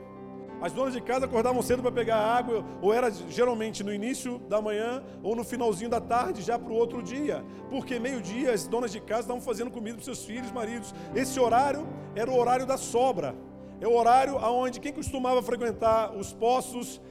[0.59, 4.59] As donas de casa acordavam cedo para pegar água, ou era geralmente no início da
[4.61, 7.43] manhã ou no finalzinho da tarde, já para o outro dia.
[7.69, 10.93] Porque meio-dia as donas de casa estavam fazendo comida para seus filhos, maridos.
[11.15, 13.35] Esse horário era o horário da sobra.
[13.79, 17.01] É o horário onde quem costumava frequentar os poços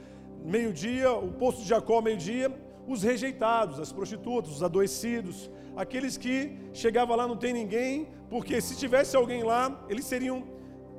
[0.45, 2.49] meio-dia, o poço de Jacó meio-dia,
[2.87, 8.75] os rejeitados, as prostitutas, os adoecidos, aqueles que chegavam lá não tem ninguém, porque se
[8.77, 10.43] tivesse alguém lá, eles seriam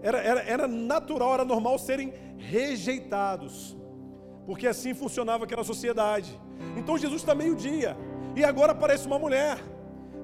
[0.02, 3.76] era, era, era natural, era normal serem rejeitados,
[4.44, 6.38] porque assim funcionava aquela sociedade.
[6.76, 7.96] Então Jesus está meio-dia,
[8.34, 9.58] e agora aparece uma mulher,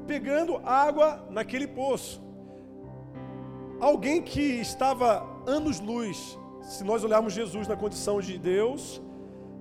[0.07, 2.21] pegando água naquele poço.
[3.81, 9.01] Alguém que estava anos-luz, se nós olharmos Jesus na condição de Deus,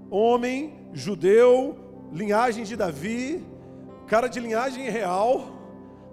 [0.10, 1.78] homem, judeu,
[2.12, 3.45] linhagem de Davi,
[4.07, 5.31] cara de linhagem real,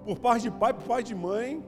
[0.04, 1.64] por parte de pai, por pai de mãe,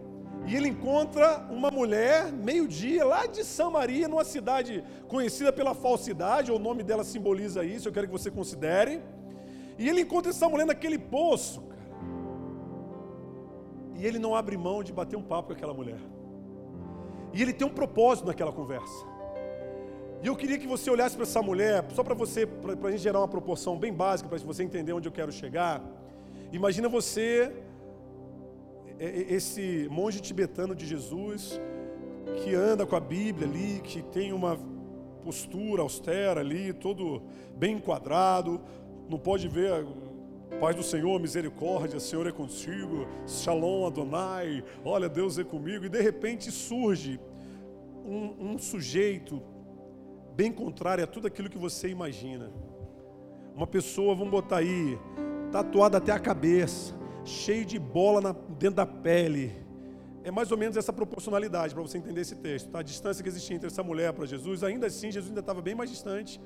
[0.46, 6.58] e ele encontra uma mulher, meio-dia, lá de Samaria, numa cidade conhecida pela falsidade, o
[6.58, 9.02] nome dela simboliza isso, eu quero que você considere.
[9.78, 11.76] E ele encontra essa mulher naquele poço, cara.
[13.96, 16.00] E ele não abre mão de bater um papo com aquela mulher.
[17.32, 19.04] E ele tem um propósito naquela conversa.
[20.22, 23.02] E eu queria que você olhasse para essa mulher, só para você, para a gente
[23.02, 25.82] gerar uma proporção bem básica, para você entender onde eu quero chegar.
[26.52, 27.52] Imagina você
[28.98, 31.60] é, é, esse monge tibetano de Jesus,
[32.42, 34.58] que anda com a Bíblia ali, que tem uma
[35.24, 37.22] postura austera ali, todo
[37.56, 38.60] bem enquadrado,
[39.08, 39.84] não pode ver
[40.60, 46.00] Paz do Senhor, misericórdia, Senhor é contigo, Shalom Adonai, olha, Deus é comigo, e de
[46.00, 47.20] repente surge
[48.06, 49.42] um, um sujeito
[50.34, 52.50] bem contrário a tudo aquilo que você imagina.
[53.54, 54.98] Uma pessoa, vamos botar aí,
[55.56, 59.52] tatuada até a cabeça, cheio de bola na, dentro da pele.
[60.22, 62.68] É mais ou menos essa proporcionalidade para você entender esse texto.
[62.68, 62.80] Tá?
[62.80, 65.74] A distância que existia entre essa mulher para Jesus, ainda assim, Jesus ainda estava bem
[65.74, 66.38] mais distante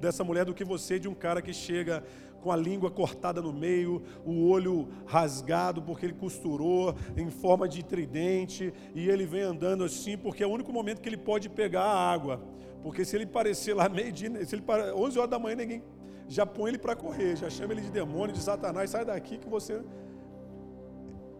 [0.00, 2.02] dessa mulher do que você de um cara que chega
[2.42, 7.84] com a língua cortada no meio, o olho rasgado porque ele costurou em forma de
[7.84, 11.84] tridente e ele vem andando assim porque é o único momento que ele pode pegar
[11.84, 12.42] a água.
[12.82, 15.82] Porque se ele parecer lá meio dia, se ele 11 horas da manhã ninguém
[16.28, 19.48] já põe ele para correr, já chama ele de demônio, de satanás, sai daqui que
[19.48, 19.82] você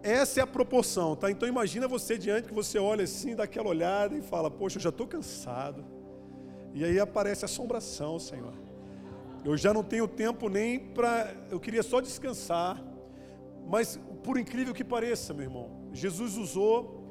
[0.02, 1.28] essa é a proporção, tá?
[1.30, 4.82] Então imagina você diante que você olha assim, dá aquela olhada e fala: "Poxa, eu
[4.82, 5.84] já estou cansado".
[6.72, 8.52] E aí aparece assombração, Senhor.
[9.44, 12.82] Eu já não tenho tempo nem para, eu queria só descansar.
[13.66, 17.02] Mas por incrível que pareça, meu irmão, Jesus usou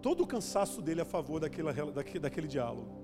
[0.00, 3.01] todo o cansaço dele a favor daquela, daquele, daquele diálogo.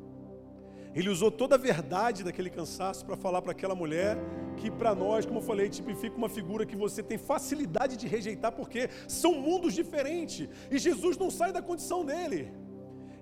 [0.99, 4.19] Ele usou toda a verdade daquele cansaço para falar para aquela mulher
[4.57, 8.51] que para nós, como eu falei, tipifica uma figura que você tem facilidade de rejeitar
[8.51, 10.49] porque são mundos diferentes.
[10.69, 12.53] E Jesus não sai da condição dele.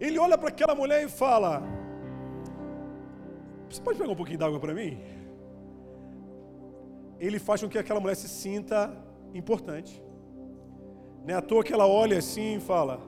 [0.01, 1.53] Ele olha para aquela mulher e fala:
[3.69, 4.99] Você pode pegar um pouquinho d'água para mim?
[7.21, 8.91] Ele faz com que aquela mulher se sinta
[9.35, 10.03] importante.
[11.27, 13.03] Não é à toa que ela olha assim e fala: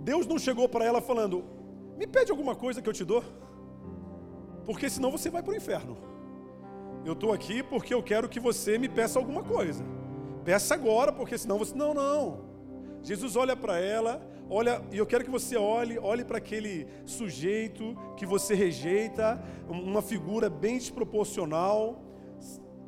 [0.00, 1.44] Deus não chegou para ela falando:
[1.98, 3.22] Me pede alguma coisa que eu te dou
[4.64, 5.96] porque senão você vai para o inferno.
[7.04, 9.84] Eu estou aqui porque eu quero que você me peça alguma coisa.
[10.44, 11.74] Peça agora, porque senão você.
[11.74, 12.52] Não, não.
[13.02, 17.96] Jesus olha para ela, olha, e eu quero que você olhe, olhe para aquele sujeito
[18.16, 22.00] que você rejeita, uma figura bem desproporcional,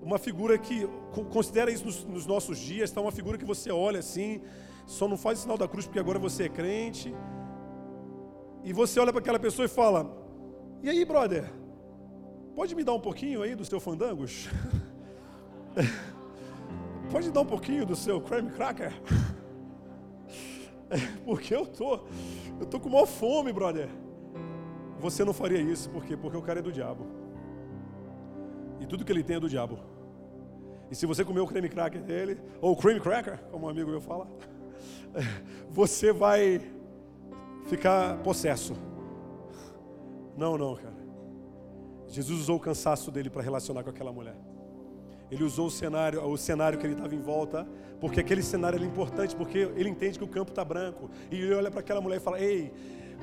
[0.00, 0.88] uma figura que
[1.32, 3.00] considera isso nos, nos nossos dias, tá?
[3.00, 4.40] Uma figura que você olha assim,
[4.87, 7.12] só não faz o sinal da cruz porque agora você é crente.
[8.62, 10.16] E você olha para aquela pessoa e fala:
[10.82, 11.63] E aí, brother?
[12.54, 14.48] Pode me dar um pouquinho aí do seu fandangos?
[17.10, 18.92] Pode dar um pouquinho do seu creme cracker?
[21.24, 22.00] Porque eu tô,
[22.60, 23.88] eu tô com maior fome, brother.
[25.00, 26.16] Você não faria isso, por quê?
[26.16, 27.06] Porque o cara é do diabo.
[28.80, 29.78] E tudo que ele tem é do diabo.
[30.90, 34.00] E se você comer o creme cracker dele, ou cream cracker, como um amigo meu
[34.00, 34.28] fala,
[35.68, 36.60] você vai
[37.66, 38.74] ficar possesso.
[40.36, 40.93] Não, não, cara.
[42.08, 44.36] Jesus usou o cansaço dele para relacionar com aquela mulher.
[45.30, 47.66] Ele usou o cenário, o cenário que ele estava em volta,
[48.00, 51.10] porque aquele cenário é importante, porque ele entende que o campo está branco.
[51.30, 52.72] E ele olha para aquela mulher e fala: Ei,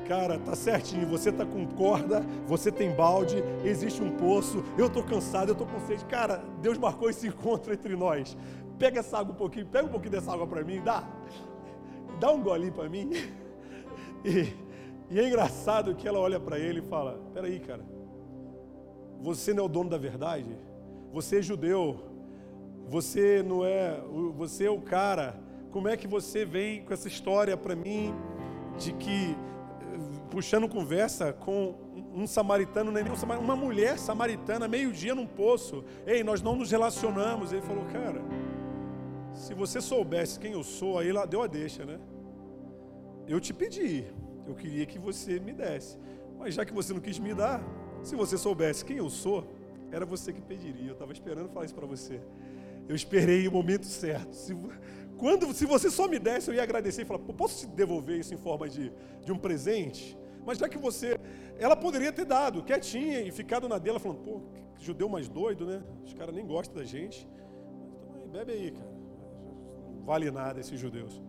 [0.07, 5.03] cara, tá certinho, você tá com corda, você tem balde, existe um poço, eu tô
[5.03, 6.03] cansado, eu tô com sede.
[6.05, 8.35] Cara, Deus marcou esse encontro entre nós.
[8.79, 11.07] Pega essa água um pouquinho, pega um pouquinho dessa água para mim, dá.
[12.19, 13.09] Dá um golinho para mim.
[14.23, 14.53] E,
[15.09, 17.83] e é engraçado que ela olha para ele e fala: Peraí, cara
[19.21, 20.57] você não é o dono da verdade?
[21.13, 21.99] Você é judeu.
[22.87, 24.01] Você não é,
[24.35, 25.39] você é o cara.
[25.71, 28.13] Como é que você vem com essa história para mim
[28.77, 29.35] de que
[30.29, 31.75] puxando conversa com
[32.13, 35.83] um samaritano, nem um samaritano, uma mulher samaritana, meio-dia num poço.
[36.05, 37.51] Ei, nós não nos relacionamos.
[37.51, 38.21] Ele falou, cara,
[39.33, 41.99] se você soubesse quem eu sou, aí ela deu a deixa, né?
[43.27, 44.05] Eu te pedi,
[44.47, 45.97] eu queria que você me desse.
[46.37, 47.63] Mas já que você não quis me dar,
[48.03, 49.45] se você soubesse quem eu sou,
[49.91, 50.87] era você que pediria.
[50.87, 52.21] Eu estava esperando falar isso para você.
[52.87, 54.33] Eu esperei o momento certo.
[54.33, 54.55] Se,
[55.17, 58.33] quando, se você só me desse, eu ia agradecer e falar: posso te devolver isso
[58.33, 58.91] em forma de,
[59.23, 60.17] de um presente?
[60.45, 61.19] Mas já que você.
[61.59, 64.41] Ela poderia ter dado, quietinha, e ficado na dela, falando: pô,
[64.79, 65.83] judeu mais doido, né?
[66.03, 67.27] Os caras nem gostam da gente.
[68.09, 68.91] Então, bebe aí, cara.
[70.03, 71.21] vale nada esses judeus.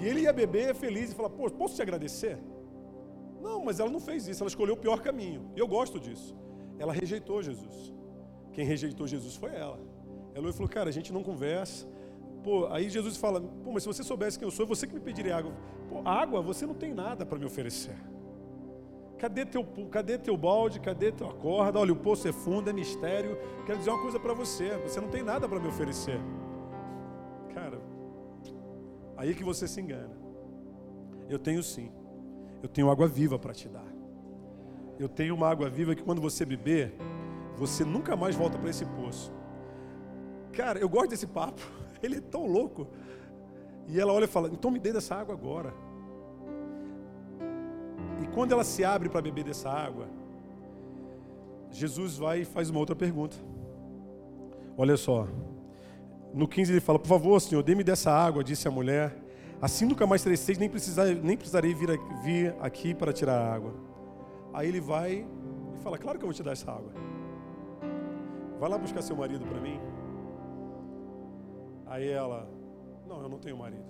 [0.00, 2.38] E ele ia beber feliz e falar: Pô, posso te agradecer?
[3.40, 5.50] Não, mas ela não fez isso, ela escolheu o pior caminho.
[5.54, 6.34] E eu gosto disso.
[6.78, 7.94] Ela rejeitou Jesus.
[8.52, 9.78] Quem rejeitou Jesus foi ela.
[10.34, 11.86] Ela falou: Cara, a gente não conversa.
[12.42, 15.00] Pô, aí Jesus fala: Pô, mas se você soubesse quem eu sou, você que me
[15.00, 15.52] pediria água.
[15.88, 17.96] Pô, água, você não tem nada para me oferecer.
[19.18, 20.78] Cadê teu, cadê teu balde?
[20.78, 21.78] Cadê tua corda?
[21.78, 23.38] Olha, o poço é fundo, é mistério.
[23.64, 26.20] Quero dizer uma coisa para você: você não tem nada para me oferecer.
[27.54, 27.80] Cara,
[29.16, 30.16] aí é que você se engana.
[31.28, 31.90] Eu tenho sim.
[32.66, 33.86] Eu tenho água viva para te dar.
[34.98, 36.96] Eu tenho uma água viva que quando você beber,
[37.56, 39.32] você nunca mais volta para esse poço.
[40.52, 41.62] Cara, eu gosto desse papo.
[42.02, 42.88] Ele é tão louco.
[43.86, 45.72] E ela olha e fala: Então me dê dessa água agora.
[48.20, 50.08] E quando ela se abre para beber dessa água,
[51.70, 53.36] Jesus vai e faz uma outra pergunta.
[54.76, 55.28] Olha só.
[56.34, 59.16] No 15 ele fala: Por favor, Senhor, dê-me dessa água, disse a mulher.
[59.60, 63.74] Assim nunca mais terei sede, nem, precisar, nem precisarei vir, aqui para tirar água.
[64.52, 65.26] Aí ele vai
[65.74, 66.92] e fala: Claro que eu vou te dar essa água.
[68.58, 69.78] Vai lá buscar seu marido para mim.
[71.86, 72.48] Aí ela,
[73.06, 73.84] não, eu não tenho marido.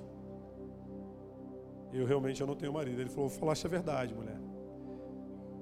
[1.92, 3.00] Eu realmente eu não tenho marido.
[3.00, 4.38] Ele falou, falaste a verdade, mulher.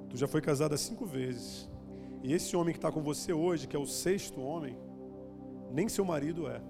[0.08, 1.68] Tu já foi casada cinco vezes.
[2.22, 4.76] E esse homem que está com você hoje, que é o sexto homem,
[5.70, 6.60] nem seu marido é.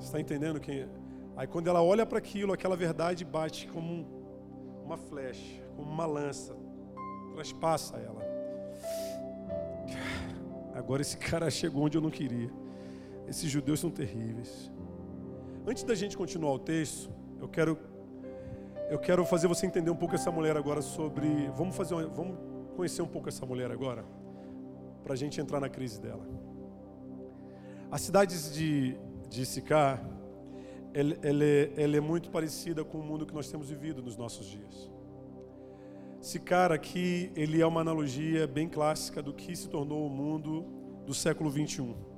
[0.00, 0.86] Está entendendo que?
[1.36, 4.06] Aí quando ela olha para aquilo, aquela verdade bate como
[4.84, 6.56] uma flecha, como uma lança,
[7.34, 8.22] traspassa ela.
[10.74, 12.50] Agora esse cara chegou onde eu não queria.
[13.26, 14.70] Esses judeus são terríveis.
[15.66, 17.78] Antes da gente continuar o texto, eu quero
[18.88, 22.38] eu quero fazer você entender um pouco essa mulher agora sobre, vamos fazer, uma, vamos
[22.74, 24.02] conhecer um pouco essa mulher agora,
[25.04, 26.26] para a gente entrar na crise dela.
[27.90, 28.96] A cidade de
[29.28, 30.02] de Sicar,
[30.94, 31.16] ela,
[31.96, 34.90] é, muito parecida com o mundo que nós temos vivido nos nossos dias.
[36.20, 40.66] Sicar aqui, ele é uma analogia bem clássica do que se tornou o mundo
[41.06, 42.08] do século 21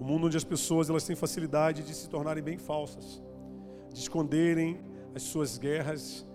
[0.00, 3.22] um mundo onde as pessoas elas têm facilidade de se tornarem bem falsas,
[3.92, 4.78] de esconderem
[5.14, 6.25] as suas guerras,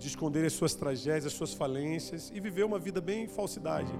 [0.00, 3.92] de esconderem as suas tragédias, as suas falências e viver uma vida bem falsidade.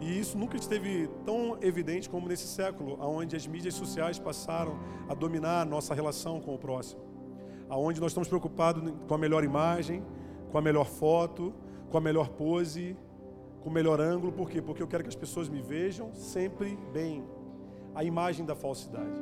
[0.00, 5.14] E isso nunca esteve tão evidente como nesse século, onde as mídias sociais passaram a
[5.14, 7.02] dominar a nossa relação com o próximo.
[7.68, 10.04] Aonde nós estamos preocupados com a melhor imagem,
[10.52, 11.52] com a melhor foto,
[11.90, 12.96] com a melhor pose,
[13.60, 14.32] com o melhor ângulo.
[14.32, 14.62] Por quê?
[14.62, 17.24] Porque eu quero que as pessoas me vejam sempre bem,
[17.96, 19.20] a imagem da falsidade.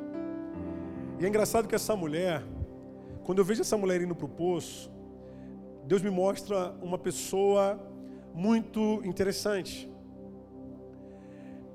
[1.19, 2.43] E é engraçado que essa mulher,
[3.23, 4.95] quando eu vejo essa mulher indo para o poço,
[5.87, 7.79] Deus me mostra uma pessoa
[8.33, 9.89] muito interessante.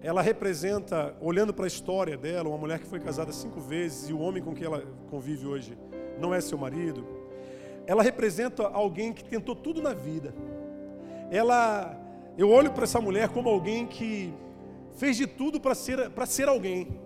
[0.03, 4.13] Ela representa, olhando para a história dela, uma mulher que foi casada cinco vezes e
[4.13, 5.79] o homem com quem ela convive hoje
[6.21, 7.07] não é seu marido.
[7.87, 10.35] Ela representa alguém que tentou tudo na vida.
[11.31, 11.99] Ela,
[12.37, 14.31] eu olho para essa mulher como alguém que
[14.95, 17.01] fez de tudo para ser, ser alguém.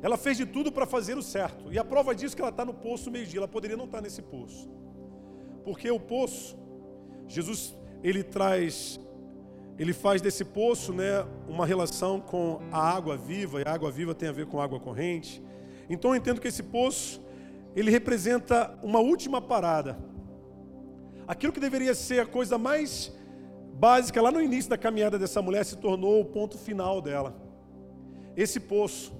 [0.00, 1.70] Ela fez de tudo para fazer o certo.
[1.70, 3.40] E a prova disso é que ela está no poço meio-dia.
[3.40, 4.66] Ela poderia não estar tá nesse poço.
[5.64, 6.56] Porque o poço,
[7.26, 9.00] Jesus, ele traz,
[9.78, 14.14] ele faz desse poço né, uma relação com a água viva, e a água viva
[14.14, 15.42] tem a ver com água corrente.
[15.88, 17.22] Então eu entendo que esse poço,
[17.74, 19.98] ele representa uma última parada.
[21.26, 23.12] Aquilo que deveria ser a coisa mais
[23.74, 27.36] básica lá no início da caminhada dessa mulher se tornou o ponto final dela.
[28.36, 29.12] Esse poço.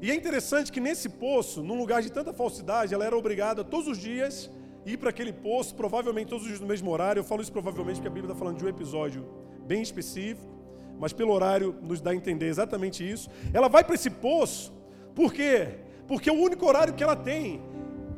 [0.00, 3.86] E é interessante que nesse poço, num lugar de tanta falsidade, ela era obrigada todos
[3.88, 4.50] os dias
[4.84, 7.20] ir para aquele poço, provavelmente todos os dias no mesmo horário.
[7.20, 9.26] Eu falo isso provavelmente porque a Bíblia está falando de um episódio
[9.66, 10.50] bem específico,
[10.98, 13.28] mas pelo horário nos dá a entender exatamente isso.
[13.52, 14.72] Ela vai para esse poço,
[15.14, 15.68] por quê?
[16.06, 17.60] Porque é o único horário que ela tem.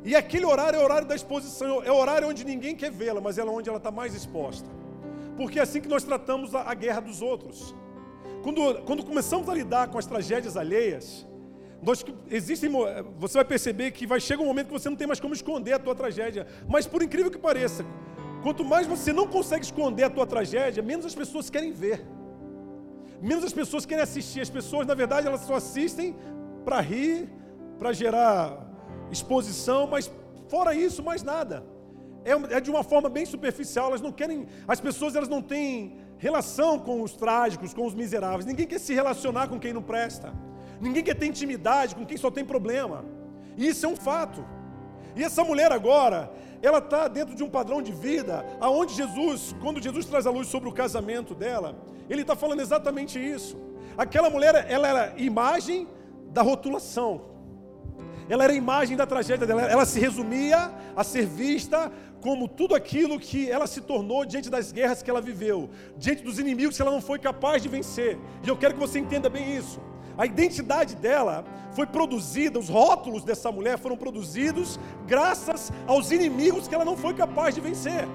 [0.05, 3.21] E aquele horário é o horário da exposição, é o horário onde ninguém quer vê-la,
[3.21, 4.69] mas é onde ela está mais exposta.
[5.37, 7.75] Porque é assim que nós tratamos a, a guerra dos outros.
[8.43, 11.27] Quando, quando começamos a lidar com as tragédias alheias,
[11.85, 12.71] nós, existem,
[13.19, 15.75] você vai perceber que vai chegar um momento que você não tem mais como esconder
[15.75, 16.47] a tua tragédia.
[16.69, 17.85] Mas por incrível que pareça,
[18.43, 22.05] quanto mais você não consegue esconder a tua tragédia, menos as pessoas querem ver.
[23.21, 24.41] Menos as pessoas querem assistir.
[24.41, 26.17] As pessoas, na verdade, elas só assistem
[26.65, 27.29] para rir,
[27.79, 28.67] para gerar
[29.11, 30.11] exposição, mas
[30.49, 31.75] fora isso, mais nada
[32.25, 33.89] é, é de uma forma bem superficial.
[33.89, 38.47] Elas não querem, as pessoas elas não têm relação com os trágicos, com os miseráveis.
[38.47, 40.33] Ninguém quer se relacionar com quem não presta.
[40.81, 43.05] Ninguém quer ter intimidade com quem só tem problema.
[43.57, 44.45] E isso é um fato.
[45.17, 49.83] E essa mulher agora, ela está dentro de um padrão de vida, aonde Jesus, quando
[49.83, 51.77] Jesus traz a luz sobre o casamento dela,
[52.11, 53.57] ele está falando exatamente isso.
[53.97, 55.87] Aquela mulher, ela era imagem
[56.33, 57.33] da rotulação.
[58.29, 59.63] ela era imagem da tragédia dela.
[59.63, 64.73] Ela se resumia a ser vista como tudo aquilo que ela se tornou diante das
[64.73, 65.69] guerras que ela viveu,
[65.99, 68.19] diante dos inimigos que ela não foi capaz de vencer.
[68.43, 69.79] E eu quero que você entenda bem isso.
[70.17, 76.75] A identidade dela foi produzida, os rótulos dessa mulher foram produzidos graças aos inimigos que
[76.75, 78.07] ela não foi capaz de vencer.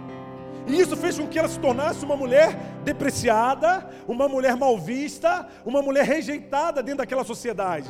[0.67, 5.47] E isso fez com que ela se tornasse uma mulher depreciada, uma mulher mal vista,
[5.65, 7.89] uma mulher rejeitada dentro daquela sociedade.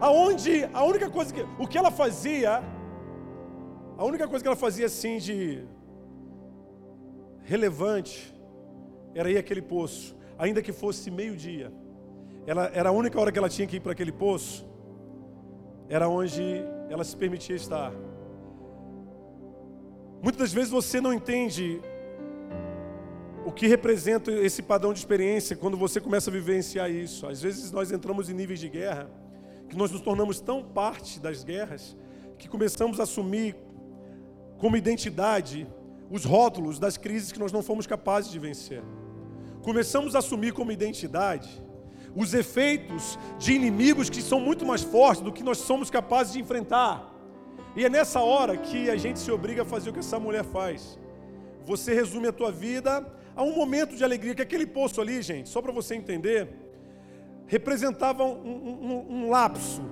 [0.00, 2.62] Aonde a única coisa que o que ela fazia,
[3.96, 5.64] a única coisa que ela fazia assim de
[7.42, 8.34] relevante
[9.14, 11.72] era ir àquele poço, ainda que fosse meio-dia.
[12.50, 14.66] Ela era a única hora que ela tinha que ir para aquele poço.
[15.86, 16.42] Era onde
[16.88, 17.92] ela se permitia estar.
[20.22, 21.82] Muitas das vezes você não entende
[23.44, 27.26] o que representa esse padrão de experiência quando você começa a vivenciar isso.
[27.26, 29.10] Às vezes nós entramos em níveis de guerra
[29.68, 31.94] que nós nos tornamos tão parte das guerras
[32.38, 33.54] que começamos a assumir
[34.56, 35.66] como identidade
[36.10, 38.82] os rótulos das crises que nós não fomos capazes de vencer.
[39.60, 41.67] Começamos a assumir como identidade
[42.14, 46.40] os efeitos de inimigos que são muito mais fortes do que nós somos capazes de
[46.40, 47.14] enfrentar.
[47.76, 50.44] E é nessa hora que a gente se obriga a fazer o que essa mulher
[50.44, 50.98] faz.
[51.64, 53.06] Você resume a tua vida
[53.36, 56.48] a um momento de alegria, que aquele poço ali, gente, só para você entender,
[57.46, 59.82] representava um, um, um lapso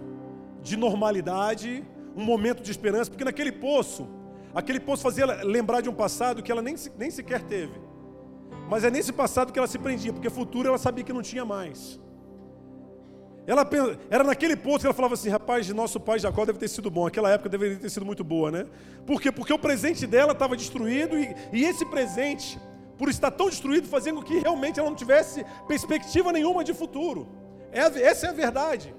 [0.63, 1.85] de normalidade,
[2.17, 4.09] um momento de esperança, porque naquele poço,
[4.55, 7.79] aquele poço fazia lembrar de um passado que ela nem, nem sequer teve.
[8.69, 11.45] Mas é nesse passado que ela se prendia, porque futuro ela sabia que não tinha
[11.45, 12.01] mais.
[13.47, 13.69] Ela
[14.11, 17.07] era naquele poço que ela falava assim: rapaz, nosso pai Jacó deve ter sido bom.
[17.07, 18.67] Aquela época deveria ter sido muito boa, né?
[19.07, 19.31] Por quê?
[19.31, 22.59] Porque o presente dela estava destruído e, e esse presente,
[22.99, 27.29] por estar tão destruído, fazia com que realmente ela não tivesse perspectiva nenhuma de futuro.
[27.71, 28.93] É, essa é a verdade.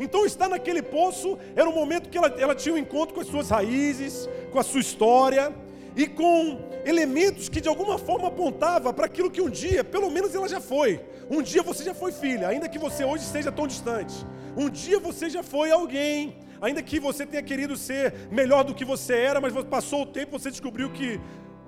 [0.00, 3.26] Então, estar naquele poço era um momento que ela, ela tinha um encontro com as
[3.28, 5.52] suas raízes, com a sua história
[5.96, 10.34] e com elementos que de alguma forma apontava para aquilo que um dia, pelo menos
[10.34, 11.00] ela já foi.
[11.30, 14.14] Um dia você já foi filha, ainda que você hoje esteja tão distante.
[14.56, 18.84] Um dia você já foi alguém, ainda que você tenha querido ser melhor do que
[18.84, 21.20] você era, mas passou o tempo, você descobriu que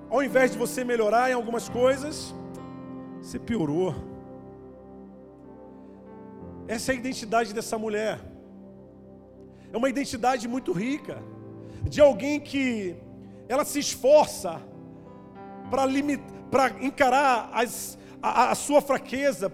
[0.09, 2.33] ao invés de você melhorar em algumas coisas,
[3.21, 3.95] você piorou.
[6.67, 8.19] Essa é a identidade dessa mulher.
[9.73, 11.17] É uma identidade muito rica,
[11.83, 12.95] de alguém que
[13.47, 14.61] ela se esforça
[15.69, 19.51] para encarar as, a, a sua fraqueza,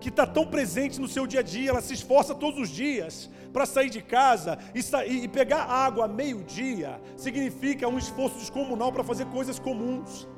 [0.00, 3.30] que está tão presente no seu dia a dia, ela se esforça todos os dias
[3.52, 4.80] para sair de casa e,
[5.24, 10.28] e pegar água meio-dia, significa um esforço descomunal para fazer coisas comuns.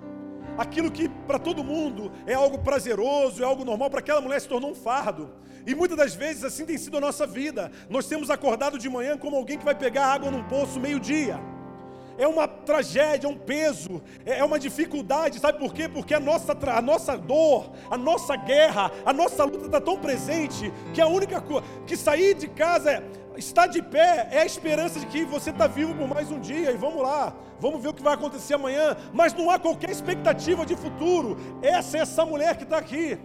[0.58, 4.48] Aquilo que para todo mundo é algo prazeroso, é algo normal, para aquela mulher se
[4.48, 5.30] tornou um fardo.
[5.66, 7.72] E muitas das vezes assim tem sido a nossa vida.
[7.88, 11.40] Nós temos acordado de manhã como alguém que vai pegar água num poço meio-dia
[12.18, 15.88] é uma tragédia, é um peso, é, é uma dificuldade, sabe por quê?
[15.88, 20.72] Porque a nossa, a nossa dor, a nossa guerra, a nossa luta está tão presente
[20.92, 25.00] que a única coisa que sair de casa é estar de pé é a esperança
[25.00, 27.94] de que você está vivo por mais um dia e vamos lá, vamos ver o
[27.94, 31.36] que vai acontecer amanhã, mas não há qualquer expectativa de futuro.
[31.62, 33.18] Essa é essa mulher que está aqui.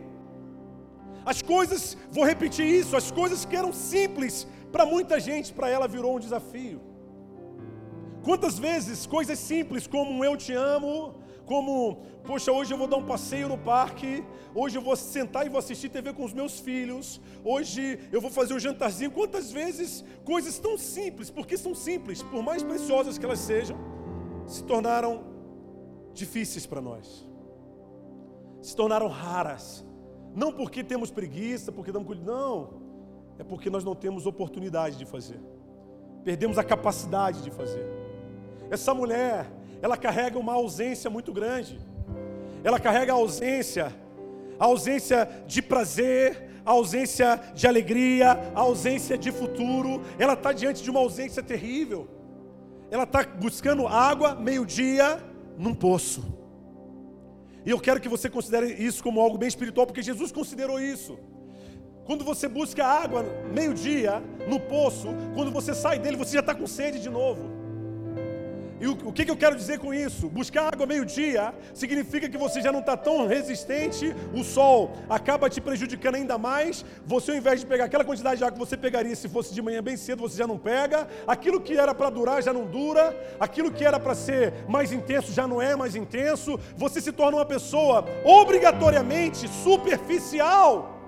[1.26, 5.88] As coisas, vou repetir isso, as coisas que eram simples para muita gente, para ela
[5.88, 6.89] virou um desafio.
[8.24, 11.16] Quantas vezes coisas simples como eu te amo,
[11.46, 15.50] como, poxa, hoje eu vou dar um passeio no parque, hoje eu vou sentar e
[15.50, 19.10] vou assistir TV com os meus filhos, hoje eu vou fazer um jantarzinho.
[19.10, 23.78] Quantas vezes coisas tão simples, porque são simples, por mais preciosas que elas sejam,
[24.46, 25.24] se tornaram
[26.14, 27.28] difíceis para nós,
[28.62, 29.84] se tornaram raras.
[30.36, 32.82] Não porque temos preguiça, porque damos não,
[33.40, 35.40] é porque nós não temos oportunidade de fazer,
[36.24, 37.99] perdemos a capacidade de fazer.
[38.70, 39.48] Essa mulher,
[39.82, 41.80] ela carrega uma ausência muito grande.
[42.64, 43.96] Ela carrega a ausência,
[44.60, 50.02] a ausência de prazer, a ausência de alegria, a ausência de futuro.
[50.18, 52.08] Ela está diante de uma ausência terrível.
[52.92, 55.24] Ela está buscando água meio-dia
[55.58, 56.38] num poço.
[57.66, 61.18] E eu quero que você considere isso como algo bem espiritual, porque Jesus considerou isso.
[62.06, 66.66] Quando você busca água meio-dia no poço, quando você sai dele, você já está com
[66.66, 67.59] sede de novo.
[68.80, 70.30] E o, o que, que eu quero dizer com isso?
[70.30, 75.60] Buscar água meio-dia significa que você já não está tão resistente, o sol acaba te
[75.60, 76.86] prejudicando ainda mais.
[77.06, 79.62] Você, ao invés de pegar aquela quantidade de água que você pegaria se fosse de
[79.62, 81.08] manhã bem cedo, você já não pega.
[81.28, 83.16] Aquilo que era para durar já não dura.
[83.40, 86.60] Aquilo que era para ser mais intenso já não é mais intenso.
[86.78, 90.99] Você se torna uma pessoa obrigatoriamente superficial.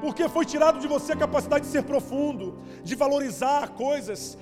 [0.00, 4.38] Porque foi tirado de você a capacidade de ser profundo, de valorizar coisas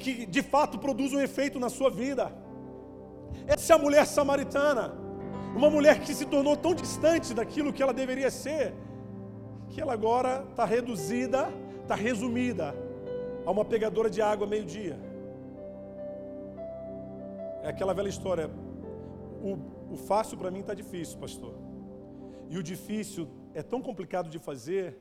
[0.00, 2.32] que, de fato produzem um efeito na sua vida.
[3.46, 4.94] Essa é a mulher samaritana,
[5.54, 8.74] uma mulher que se tornou tão distante daquilo que ela deveria ser,
[9.68, 11.52] que ela agora está reduzida,
[11.82, 12.74] está resumida
[13.44, 14.98] a uma pegadora de água meio-dia.
[17.62, 18.50] É aquela velha história.
[19.42, 19.58] O,
[19.92, 21.54] o fácil para mim está difícil, pastor.
[22.48, 24.96] E o difícil é tão complicado de fazer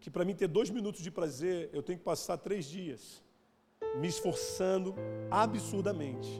[0.00, 3.22] que para mim ter dois minutos de prazer, eu tenho que passar três dias
[4.00, 4.94] me esforçando
[5.30, 6.30] absurdamente.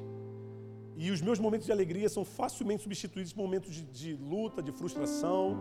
[0.97, 4.73] E os meus momentos de alegria são facilmente substituídos por momentos de, de, luta, de
[4.73, 5.59] frustração.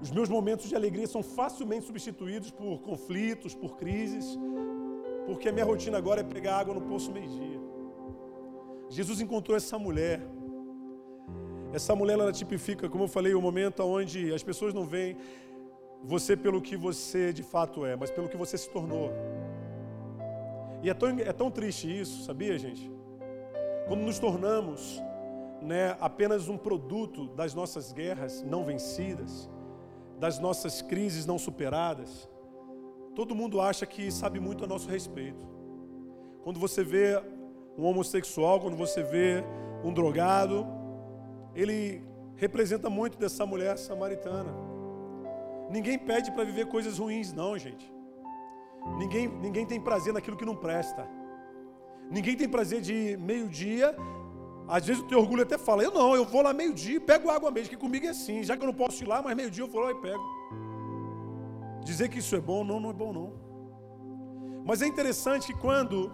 [0.00, 4.26] Os meus momentos de alegria são facilmente substituídos por conflitos, por crises,
[5.26, 7.60] porque a minha rotina agora é pegar água no poço meio-dia.
[8.88, 10.20] Jesus encontrou essa mulher.
[11.72, 15.16] Essa mulher ela tipifica, como eu falei, o momento onde as pessoas não veem
[16.04, 19.10] você pelo que você de fato é, mas pelo que você se tornou.
[20.82, 22.90] E é tão, é tão triste isso, sabia, gente?
[23.86, 25.00] Quando nos tornamos
[25.62, 29.48] né, apenas um produto das nossas guerras não vencidas,
[30.18, 32.28] das nossas crises não superadas,
[33.14, 35.46] todo mundo acha que sabe muito a nosso respeito.
[36.42, 37.22] Quando você vê
[37.78, 39.44] um homossexual, quando você vê
[39.84, 40.66] um drogado,
[41.54, 42.02] ele
[42.36, 44.52] representa muito dessa mulher samaritana.
[45.70, 47.90] Ninguém pede para viver coisas ruins, não, gente.
[48.98, 51.08] Ninguém, ninguém tem prazer naquilo que não presta.
[52.10, 53.94] Ninguém tem prazer de meio-dia.
[54.68, 57.50] Às vezes o teu orgulho até fala: Eu não, eu vou lá meio-dia, pego água
[57.50, 58.42] mesmo, que comigo é assim.
[58.42, 60.22] Já que eu não posso ir lá, mas meio-dia eu vou lá e pego.
[61.84, 63.32] Dizer que isso é bom, não, não é bom, não.
[64.64, 66.12] Mas é interessante que quando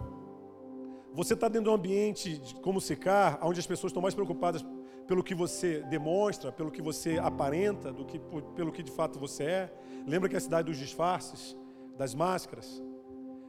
[1.13, 4.65] você está dentro de um ambiente como Sicar, onde as pessoas estão mais preocupadas
[5.09, 8.19] pelo que você demonstra, pelo que você aparenta, do que
[8.55, 9.73] pelo que de fato você é.
[10.05, 11.57] Lembra que é a cidade dos disfarces,
[11.97, 12.79] das máscaras.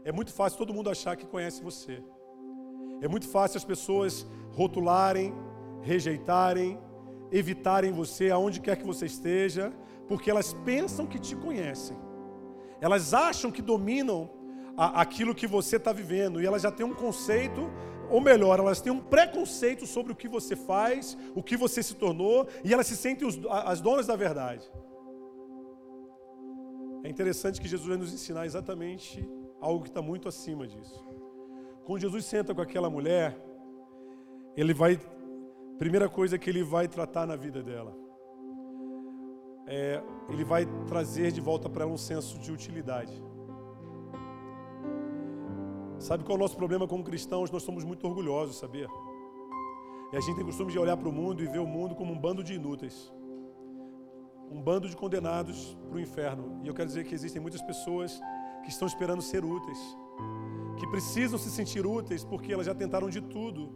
[0.02, 2.02] É muito fácil todo mundo achar que conhece você.
[3.02, 5.34] É muito fácil as pessoas rotularem,
[5.82, 6.78] rejeitarem,
[7.30, 9.70] evitarem você aonde quer que você esteja,
[10.08, 11.94] porque elas pensam que te conhecem.
[12.80, 14.30] Elas acham que dominam
[14.78, 17.70] aquilo que você está vivendo e elas já têm um conceito
[18.11, 21.94] ou melhor, elas têm um preconceito sobre o que você faz, o que você se
[21.94, 24.70] tornou, e elas se sentem os, as donas da verdade.
[27.02, 29.26] É interessante que Jesus vai nos ensinar exatamente
[29.61, 31.04] algo que está muito acima disso.
[31.84, 33.36] Quando Jesus senta com aquela mulher,
[34.56, 35.00] ele vai,
[35.78, 37.96] primeira coisa que ele vai tratar na vida dela,
[39.66, 43.12] é, ele vai trazer de volta para ela um senso de utilidade.
[46.01, 47.51] Sabe qual é o nosso problema como cristãos?
[47.51, 48.88] Nós somos muito orgulhosos, sabia?
[50.11, 52.11] E a gente tem costume de olhar para o mundo e ver o mundo como
[52.11, 53.12] um bando de inúteis.
[54.51, 56.59] Um bando de condenados para o inferno.
[56.64, 58.18] E eu quero dizer que existem muitas pessoas
[58.62, 59.78] que estão esperando ser úteis.
[60.78, 63.70] Que precisam se sentir úteis porque elas já tentaram de tudo.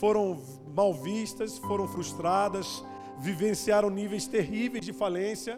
[0.00, 0.42] Foram
[0.74, 2.84] mal vistas, foram frustradas,
[3.20, 5.56] vivenciaram níveis terríveis de falência.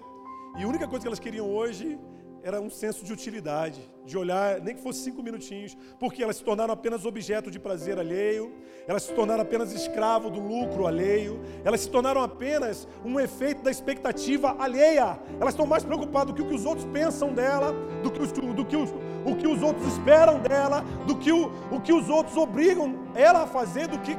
[0.58, 1.98] E a única coisa que elas queriam hoje
[2.44, 6.44] era um senso de utilidade, de olhar, nem que fosse cinco minutinhos, porque elas se
[6.44, 8.52] tornaram apenas objeto de prazer alheio,
[8.86, 13.70] elas se tornaram apenas escravo do lucro alheio, elas se tornaram apenas um efeito da
[13.70, 15.18] expectativa alheia.
[15.40, 17.72] Elas estão mais preocupadas do que o que os outros pensam dela,
[18.02, 18.90] do que os, do que os,
[19.24, 23.44] o que os outros esperam dela, do que o, o que os outros obrigam ela
[23.44, 24.16] a fazer, do que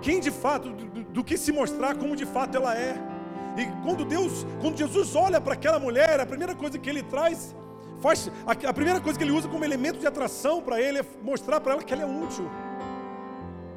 [0.00, 3.15] quem de fato, do, do que se mostrar como de fato ela é.
[3.56, 7.54] E quando Deus, quando Jesus olha para aquela mulher, a primeira coisa que ele traz,
[8.00, 11.04] faz, a, a primeira coisa que ele usa como elemento de atração para ele é
[11.22, 12.50] mostrar para ela que ela é útil.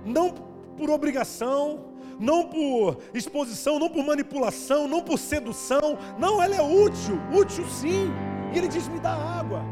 [0.06, 0.32] Não
[0.78, 1.86] por obrigação,
[2.20, 5.98] não por exposição, não por manipulação, não por sedução.
[6.18, 8.12] Não, ela é útil, útil sim.
[8.54, 9.64] E ele diz: me dá água.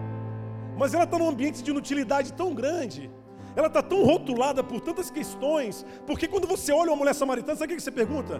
[0.77, 3.11] Mas ela está num ambiente de inutilidade tão grande.
[3.55, 5.85] Ela está tão rotulada por tantas questões.
[6.05, 8.39] Porque quando você olha uma mulher samaritana, sabe o que você pergunta?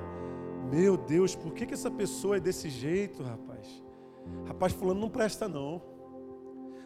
[0.72, 3.84] Meu Deus, por que, que essa pessoa é desse jeito, rapaz?
[4.45, 5.82] Rapaz, fulano não presta não.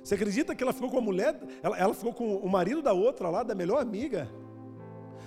[0.04, 2.94] Você acredita que ela ficou com a mulher, ela, ela ficou com o marido da
[2.94, 4.30] outra lá, da melhor amiga?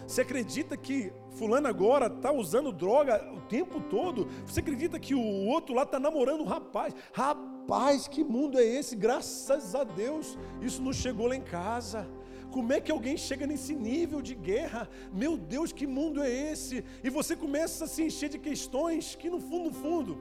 [0.07, 4.29] Você acredita que fulano agora está usando droga o tempo todo?
[4.47, 6.95] Você acredita que o outro lá está namorando um rapaz?
[7.13, 8.95] Rapaz, que mundo é esse?
[8.95, 12.07] Graças a Deus, isso não chegou lá em casa.
[12.55, 14.83] Como é que alguém chega nesse nível de guerra?
[15.23, 16.85] Meu Deus, que mundo é esse?
[17.03, 20.13] E você começa a se encher de questões que no fundo, no fundo,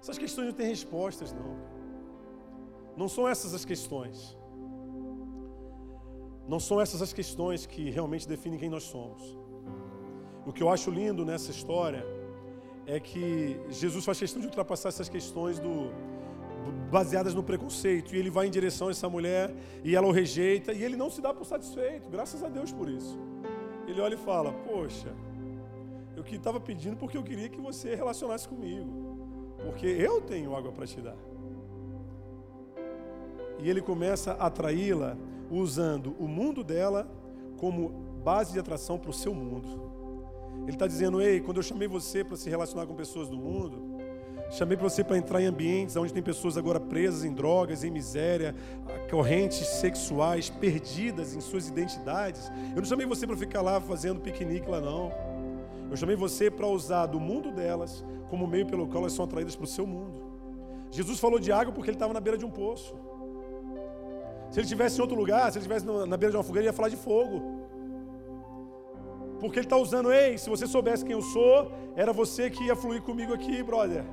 [0.00, 1.52] essas questões não têm respostas, não.
[2.96, 4.38] Não são essas as questões.
[6.46, 9.36] Não são essas as questões que realmente definem quem nós somos.
[10.46, 12.06] O que eu acho lindo nessa história
[12.86, 15.90] é que Jesus faz questão de ultrapassar essas questões do,
[16.90, 18.14] baseadas no preconceito.
[18.14, 21.10] E ele vai em direção a essa mulher e ela o rejeita e ele não
[21.10, 22.08] se dá por satisfeito.
[22.08, 23.18] Graças a Deus por isso.
[23.86, 25.12] Ele olha e fala: Poxa,
[26.16, 30.72] eu que estava pedindo porque eu queria que você relacionasse comigo, porque eu tenho água
[30.72, 31.16] para te dar.
[33.58, 35.16] E ele começa a atraí-la
[35.50, 37.08] usando o mundo dela
[37.58, 37.88] como
[38.22, 39.92] base de atração para o seu mundo.
[40.62, 43.93] Ele está dizendo: Ei, quando eu chamei você para se relacionar com pessoas do mundo,
[44.50, 48.54] Chamei você para entrar em ambientes onde tem pessoas agora presas em drogas, em miséria,
[49.10, 52.50] correntes sexuais, perdidas em suas identidades.
[52.70, 55.12] Eu não chamei você para ficar lá fazendo piquenique lá, não.
[55.90, 59.56] Eu chamei você para usar do mundo delas como meio pelo qual elas são atraídas
[59.56, 60.22] para o seu mundo.
[60.90, 62.94] Jesus falou de água porque ele estava na beira de um poço.
[64.50, 66.68] Se ele estivesse em outro lugar, se ele estivesse na beira de uma fogueira, ele
[66.68, 67.42] ia falar de fogo.
[69.40, 72.76] Porque ele está usando, ei, se você soubesse quem eu sou, era você que ia
[72.76, 74.04] fluir comigo aqui, brother.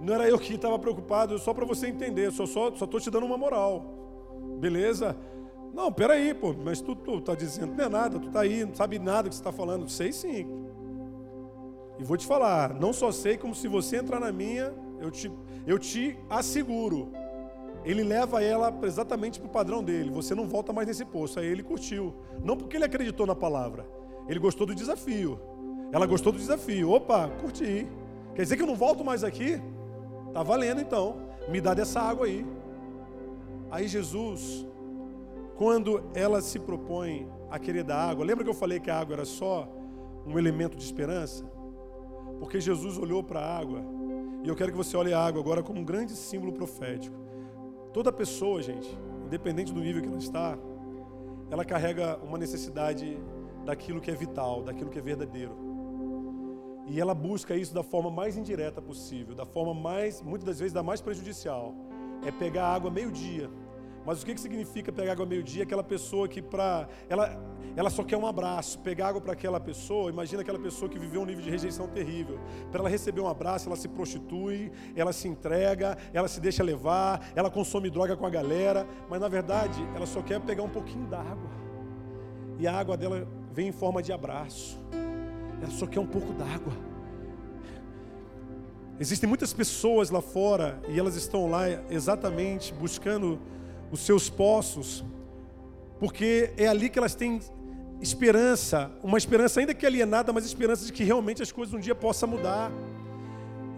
[0.00, 3.26] Não era eu que estava preocupado, só para você entender, só só só te dando
[3.26, 3.84] uma moral.
[4.58, 5.16] Beleza?
[5.72, 8.74] Não, peraí, pô, mas tu, tu tá dizendo, não é nada, tu tá aí, não
[8.74, 9.88] sabe nada que você está falando.
[9.88, 10.46] Sei sim.
[11.98, 15.30] E vou te falar, não só sei, como se você entrar na minha, eu te,
[15.66, 17.12] eu te asseguro.
[17.84, 20.10] Ele leva ela exatamente para o padrão dele.
[20.10, 21.40] Você não volta mais nesse poço.
[21.40, 22.14] Aí ele curtiu.
[22.44, 23.86] Não porque ele acreditou na palavra.
[24.28, 25.40] Ele gostou do desafio.
[25.90, 26.90] Ela gostou do desafio.
[26.90, 27.86] Opa, curti.
[28.34, 29.60] Quer dizer que eu não volto mais aqui?
[30.32, 31.16] Tá valendo então.
[31.48, 32.46] Me dá dessa água aí.
[33.70, 34.66] Aí Jesus,
[35.56, 39.14] quando ela se propõe a querer dar água, lembra que eu falei que a água
[39.14, 39.68] era só
[40.26, 41.44] um elemento de esperança?
[42.38, 43.80] Porque Jesus olhou para a água,
[44.42, 47.16] e eu quero que você olhe a água agora como um grande símbolo profético.
[47.92, 50.58] Toda pessoa, gente, independente do nível que ela está,
[51.50, 53.18] ela carrega uma necessidade
[53.64, 55.69] daquilo que é vital, daquilo que é verdadeiro.
[56.86, 60.72] E ela busca isso da forma mais indireta possível, da forma mais, muitas das vezes,
[60.72, 61.74] da mais prejudicial.
[62.24, 63.48] É pegar água meio-dia.
[64.04, 65.62] Mas o que, que significa pegar água meio-dia?
[65.62, 67.38] Aquela pessoa que para ela,
[67.76, 68.78] ela só quer um abraço.
[68.78, 72.40] Pegar água para aquela pessoa, imagina aquela pessoa que viveu um nível de rejeição terrível.
[72.70, 77.30] Para ela receber um abraço, ela se prostitui, ela se entrega, ela se deixa levar,
[77.36, 78.86] ela consome droga com a galera.
[79.08, 81.50] Mas na verdade, ela só quer pegar um pouquinho d'água.
[82.58, 84.80] E a água dela vem em forma de abraço.
[85.60, 86.72] Ela só quer um pouco d'água.
[88.98, 93.40] Existem muitas pessoas lá fora e elas estão lá exatamente buscando
[93.90, 95.04] os seus poços,
[95.98, 97.40] porque é ali que elas têm
[98.00, 101.94] esperança, uma esperança ainda que alienada, mas esperança de que realmente as coisas um dia
[101.94, 102.70] possam mudar.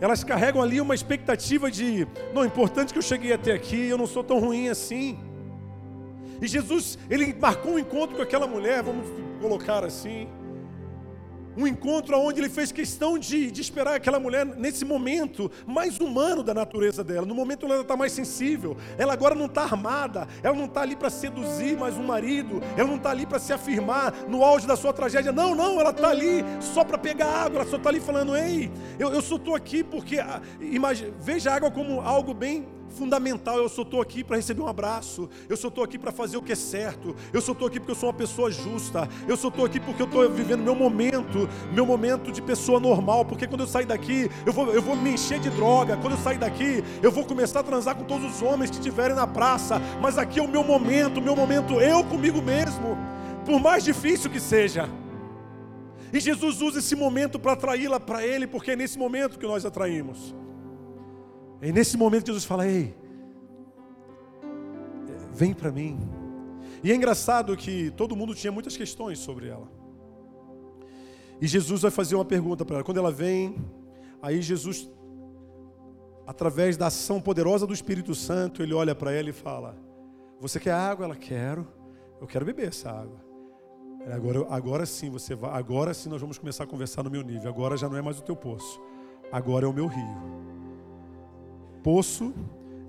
[0.01, 4.07] Elas carregam ali uma expectativa de, não, importante que eu cheguei até aqui, eu não
[4.07, 5.19] sou tão ruim assim.
[6.41, 9.07] E Jesus, ele marcou um encontro com aquela mulher, vamos
[9.41, 10.27] colocar assim.
[11.57, 16.43] Um encontro onde ele fez questão de, de esperar aquela mulher nesse momento mais humano
[16.43, 18.77] da natureza dela, no momento onde ela está mais sensível.
[18.97, 22.89] Ela agora não está armada, ela não está ali para seduzir mais um marido, ela
[22.89, 25.33] não está ali para se afirmar no auge da sua tragédia.
[25.33, 28.71] Não, não, ela está ali só para pegar água, ela só está ali falando: Ei,
[28.99, 30.19] eu, eu só estou aqui porque.
[30.19, 33.57] Ah, imagine, veja a água como algo bem fundamental.
[33.57, 35.29] Eu só estou aqui para receber um abraço.
[35.49, 37.17] Eu só estou aqui para fazer o que é certo.
[37.33, 39.09] Eu só estou aqui porque eu sou uma pessoa justa.
[39.27, 43.25] Eu só estou aqui porque eu estou vivendo meu momento, meu momento de pessoa normal.
[43.25, 45.97] Porque quando eu sair daqui, eu vou, eu vou me encher de droga.
[45.97, 49.17] Quando eu sair daqui, eu vou começar a transar com todos os homens que estiverem
[49.17, 49.81] na praça.
[50.01, 52.97] Mas aqui é o meu momento, meu momento eu comigo mesmo.
[53.45, 54.89] Por mais difícil que seja.
[56.13, 59.65] E Jesus usa esse momento para atraí-la para Ele, porque é nesse momento que nós
[59.65, 60.35] atraímos.
[61.63, 62.93] É nesse momento que Jesus fala: Ei,
[65.33, 65.97] vem para mim.
[66.83, 69.71] E é engraçado que todo mundo tinha muitas questões sobre ela.
[71.41, 72.85] E Jesus vai fazer uma pergunta para ela.
[72.85, 73.65] Quando ela vem,
[74.21, 74.91] aí Jesus,
[76.27, 79.77] através da ação poderosa do Espírito Santo, ele olha para ela e fala:
[80.41, 81.05] Você quer água?
[81.05, 81.69] Ela quero.
[82.21, 83.21] Eu quero beber essa água.
[84.13, 85.57] Agora, agora sim você vai.
[85.57, 87.49] Agora sim nós vamos começar a conversar no meu nível.
[87.49, 88.81] Agora já não é mais o teu poço.
[89.31, 90.52] Agora é o meu rio.
[91.83, 92.33] Poço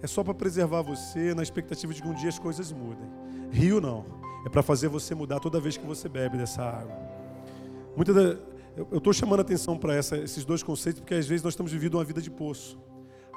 [0.02, 3.10] é só para preservar você na expectativa de que um dia as coisas mudem.
[3.52, 4.06] Rio não.
[4.46, 6.96] É para fazer você mudar toda vez que você bebe dessa água.
[7.96, 8.38] Muita da,
[8.76, 12.04] eu estou chamando atenção para esses dois conceitos porque às vezes nós estamos vivendo uma
[12.04, 12.78] vida de poço,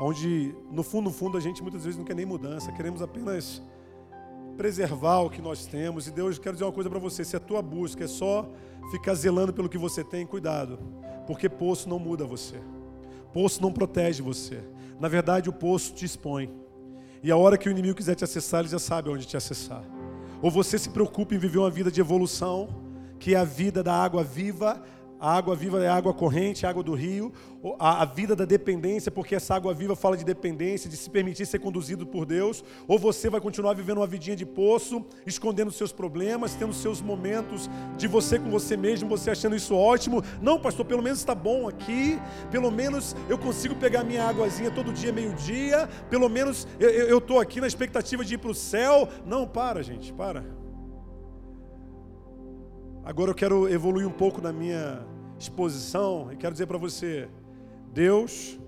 [0.01, 3.63] onde no fundo, no fundo a gente muitas vezes não quer nem mudança, queremos apenas
[4.57, 6.09] preservar o que nós temos.
[6.09, 8.49] E Deus, quero dizer uma coisa para você: se a tua busca é só
[8.91, 10.79] ficar zelando pelo que você tem, cuidado,
[11.27, 12.59] porque poço não muda você,
[13.33, 14.63] poço não protege você.
[14.99, 16.51] Na verdade, o poço te expõe.
[17.22, 19.82] E a hora que o inimigo quiser te acessar, ele já sabe onde te acessar.
[20.42, 22.68] Ou você se preocupa em viver uma vida de evolução,
[23.18, 24.82] que é a vida da água viva,
[25.19, 27.33] A água viva é água corrente, água do rio,
[27.79, 31.47] a, a, vida da dependência, porque essa água viva fala de dependência, de se permitir
[31.47, 35.91] ser conduzido por Deus, ou você vai continuar vivendo uma vidinha de poço, escondendo seus
[35.91, 40.23] problemas, tendo seus momentos de você com você mesmo, você achando isso ótimo.
[40.41, 44.93] Não, pastor, pelo menos está bom aqui, pelo menos eu consigo pegar minha águazinha todo
[44.93, 49.09] dia, meio-dia, pelo menos eu estou aqui na expectativa de ir para o céu.
[49.25, 50.56] Não, para, gente, para.
[53.07, 55.07] Agora eu quero evoluir um pouco na minha
[55.39, 57.29] exposição e quero dizer para você:
[57.93, 58.59] Deus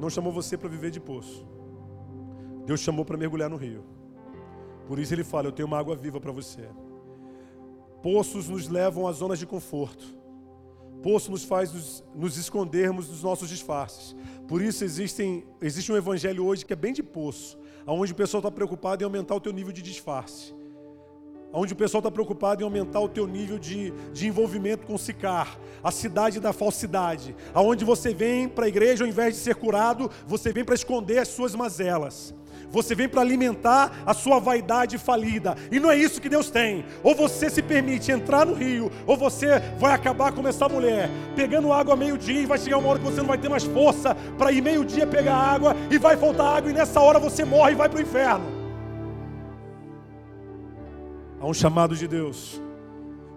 [0.00, 1.46] não chamou você para viver de poço.
[2.64, 3.84] Deus chamou para mergulhar no rio.
[4.86, 6.70] Por isso ele fala: Eu tenho uma água viva para você.
[8.02, 10.06] Poços nos levam a zonas de conforto.
[11.02, 14.16] Poço nos faz nos, nos, escondermos dos nossos disfarces.
[14.48, 18.40] Por isso existem, existe um evangelho hoje que é bem de poço, onde o pessoal
[18.40, 20.58] está preocupado em aumentar o teu nível de disfarce
[21.52, 24.98] onde o pessoal está preocupado em aumentar o teu nível de, de envolvimento com o
[24.98, 29.54] Sicar, a cidade da falsidade, aonde você vem para a igreja ao invés de ser
[29.54, 32.34] curado, você vem para esconder as suas mazelas.
[32.70, 35.56] Você vem para alimentar a sua vaidade falida.
[35.72, 36.84] E não é isso que Deus tem.
[37.02, 41.72] Ou você se permite entrar no rio, ou você vai acabar como essa mulher, pegando
[41.72, 44.52] água meio-dia e vai chegar uma hora que você não vai ter mais força para
[44.52, 47.88] ir meio-dia pegar água e vai faltar água e nessa hora você morre e vai
[47.88, 48.59] para o inferno.
[51.40, 52.60] Há um chamado de Deus.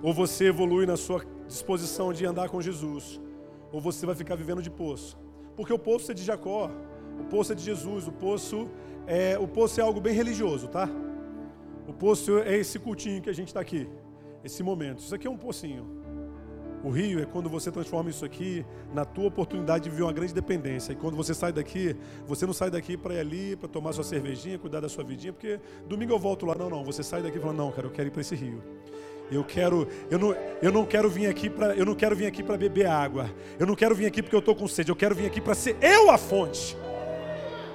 [0.01, 3.21] Ou você evolui na sua disposição de andar com Jesus,
[3.71, 5.17] ou você vai ficar vivendo de poço.
[5.55, 6.69] Porque o poço é de Jacó,
[7.21, 8.69] o poço é de Jesus, o poço
[9.07, 10.89] é, o poço é algo bem religioso, tá?
[11.87, 13.89] O poço é esse cultinho que a gente está aqui,
[14.43, 14.99] esse momento.
[14.99, 16.02] Isso aqui é um pocinho.
[16.83, 20.33] O rio é quando você transforma isso aqui na tua oportunidade de viver uma grande
[20.33, 20.91] dependência.
[20.91, 21.95] E quando você sai daqui,
[22.27, 25.31] você não sai daqui para ir ali, para tomar sua cervejinha, cuidar da sua vidinha,
[25.31, 26.53] porque domingo eu volto lá.
[26.55, 26.83] Não, não.
[26.83, 28.61] Você sai daqui e fala, não, cara, eu quero ir para esse rio.
[29.31, 32.43] Eu quero, eu não, eu não quero vir aqui para, eu não quero vir aqui
[32.43, 33.31] para beber água.
[33.57, 34.91] Eu não quero vir aqui porque eu estou com sede.
[34.91, 36.77] Eu quero vir aqui para ser eu a fonte.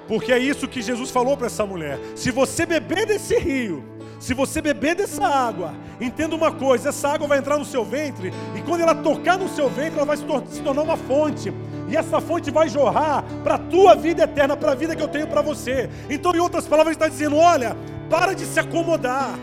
[0.07, 1.99] Porque é isso que Jesus falou para essa mulher.
[2.15, 3.83] Se você beber desse rio,
[4.19, 8.33] se você beber dessa água, entenda uma coisa: essa água vai entrar no seu ventre,
[8.55, 11.53] e quando ela tocar no seu ventre, ela vai se, tor se tornar uma fonte.
[11.87, 15.07] E essa fonte vai jorrar para a tua vida eterna, para a vida que eu
[15.07, 15.89] tenho para você.
[16.09, 17.75] Então, em outras palavras, está dizendo: olha,
[18.09, 19.39] para de se acomodar.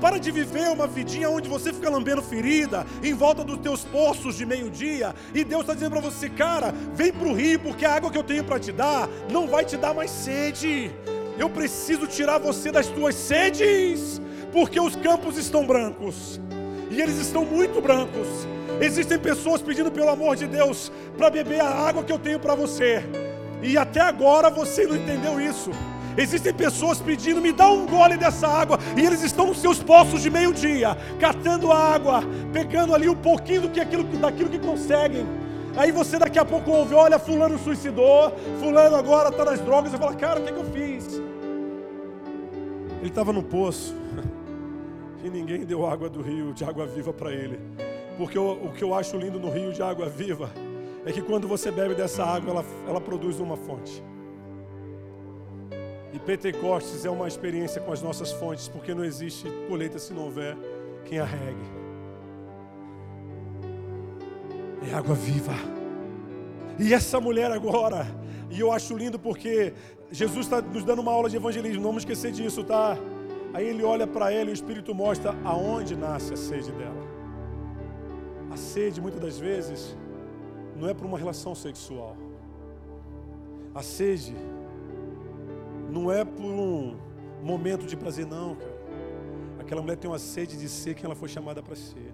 [0.00, 4.34] Para de viver uma vidinha onde você fica lambendo ferida, em volta dos teus poços
[4.34, 7.96] de meio-dia, e Deus está dizendo para você, cara, vem para o rio, porque a
[7.96, 10.90] água que eu tenho para te dar não vai te dar mais sede.
[11.40, 14.20] Eu preciso tirar você das tuas sedes,
[14.52, 16.38] porque os campos estão brancos.
[16.90, 18.28] E eles estão muito brancos.
[18.78, 22.54] Existem pessoas pedindo pelo amor de Deus para beber a água que eu tenho para
[22.54, 23.02] você.
[23.62, 25.70] E até agora você não entendeu isso.
[26.14, 30.20] Existem pessoas pedindo, me dá um gole dessa água, e eles estão nos seus poços
[30.20, 32.22] de meio-dia, catando água,
[32.52, 35.26] pegando ali um pouquinho do que aquilo, daquilo que conseguem.
[35.74, 39.96] Aí você daqui a pouco ouve, olha, fulano suicidou, fulano agora está nas drogas, e
[39.96, 41.19] fala, cara, o que, que eu fiz?
[43.00, 43.94] Ele estava no poço
[45.24, 47.58] e ninguém deu água do rio de água viva para ele.
[48.16, 50.50] Porque o, o, que eu acho lindo no rio de água viva
[51.06, 54.04] é que quando você bebe dessa água, ela, ela produz uma fonte.
[56.12, 60.24] E Pentecostes é uma experiência com as nossas fontes, porque não existe colheita se não
[60.24, 60.56] houver
[61.06, 61.80] quem a regue.
[64.90, 65.79] É água viva.
[66.78, 68.06] E essa mulher agora,
[68.50, 69.74] e eu acho lindo porque
[70.10, 72.96] Jesus está nos dando uma aula de evangelismo, não vamos esquecer disso, tá?
[73.52, 77.08] Aí ele olha para ela e o Espírito mostra aonde nasce a sede dela.
[78.50, 79.96] A sede, muitas das vezes,
[80.76, 82.16] não é para uma relação sexual.
[83.74, 84.34] A sede
[85.90, 86.96] não é por um
[87.42, 88.80] momento de prazer, não, cara.
[89.58, 92.12] Aquela mulher tem uma sede de ser quem ela foi chamada para ser.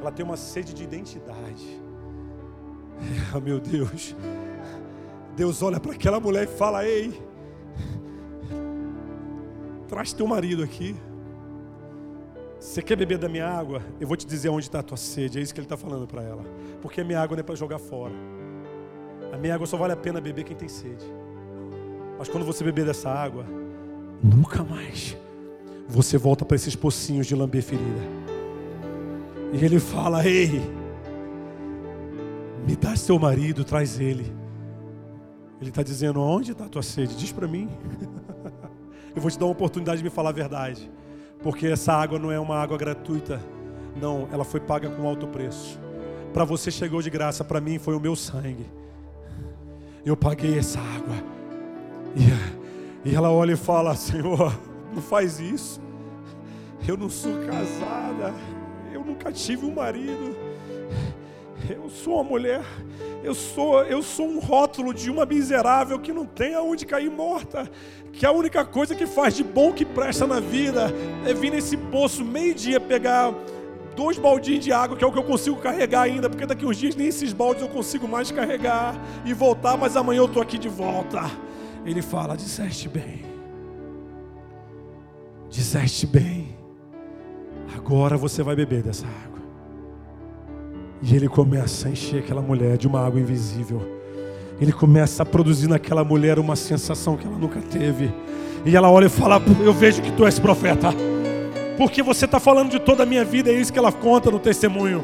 [0.00, 1.82] Ela tem uma sede de identidade.
[3.34, 4.14] Oh, meu Deus.
[5.36, 7.12] Deus olha para aquela mulher e fala: Ei,
[9.88, 10.94] traz teu marido aqui.
[12.58, 13.82] Você quer beber da minha água?
[14.00, 15.38] Eu vou te dizer onde está a tua sede.
[15.38, 16.42] É isso que ele está falando para ela.
[16.80, 18.14] Porque a minha água não é para jogar fora.
[19.32, 21.04] A minha água só vale a pena beber quem tem sede.
[22.18, 23.44] Mas quando você beber dessa água,
[24.22, 25.16] nunca mais
[25.86, 28.00] você volta para esses pocinhos de lamber ferida.
[29.52, 30.62] E ele fala: Ei,
[32.66, 34.32] me dá seu marido, traz ele.
[35.60, 37.16] Ele está dizendo: Onde está a tua sede?
[37.16, 37.68] Diz para mim.
[39.14, 40.90] Eu vou te dar uma oportunidade de me falar a verdade.
[41.42, 43.40] Porque essa água não é uma água gratuita.
[44.00, 45.78] Não, ela foi paga com alto preço.
[46.32, 48.66] Para você chegou de graça, para mim foi o meu sangue.
[50.04, 51.14] Eu paguei essa água.
[52.16, 54.58] E, e ela olha e fala: Senhor,
[54.92, 55.80] não faz isso.
[56.86, 58.34] Eu não sou casada.
[58.92, 60.36] Eu nunca tive um marido.
[61.68, 62.62] Eu sou uma mulher,
[63.22, 67.70] eu sou, eu sou um rótulo de uma miserável que não tem aonde cair morta.
[68.12, 70.92] Que a única coisa que faz de bom que presta na vida
[71.26, 73.32] é vir nesse poço meio-dia pegar
[73.96, 76.76] dois baldinhos de água, que é o que eu consigo carregar ainda, porque daqui uns
[76.76, 78.94] dias nem esses baldes eu consigo mais carregar
[79.24, 81.22] e voltar, mas amanhã eu estou aqui de volta.
[81.84, 83.24] Ele fala: disseste bem,
[85.48, 86.56] disseste bem,
[87.74, 89.43] agora você vai beber dessa água.
[91.06, 93.82] E ele começa a encher aquela mulher de uma água invisível.
[94.58, 98.10] Ele começa a produzir naquela mulher uma sensação que ela nunca teve.
[98.64, 100.88] E ela olha e fala: Eu vejo que tu és profeta.
[101.76, 104.38] Porque você está falando de toda a minha vida, é isso que ela conta no
[104.38, 105.02] testemunho.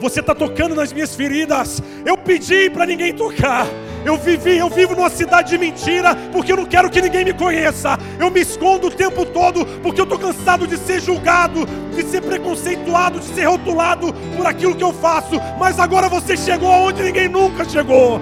[0.00, 1.82] Você está tocando nas minhas feridas.
[2.06, 3.66] Eu pedi para ninguém tocar.
[4.04, 7.32] Eu vivi, eu vivo numa cidade de mentira, porque eu não quero que ninguém me
[7.32, 7.98] conheça.
[8.18, 12.20] Eu me escondo o tempo todo, porque eu estou cansado de ser julgado, de ser
[12.20, 15.40] preconceituado, de ser rotulado por aquilo que eu faço.
[15.58, 18.20] Mas agora você chegou aonde ninguém nunca chegou.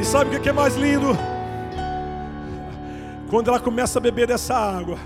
[0.00, 1.18] E sabe o que é mais lindo?
[3.28, 4.96] Quando ela começa a beber dessa água,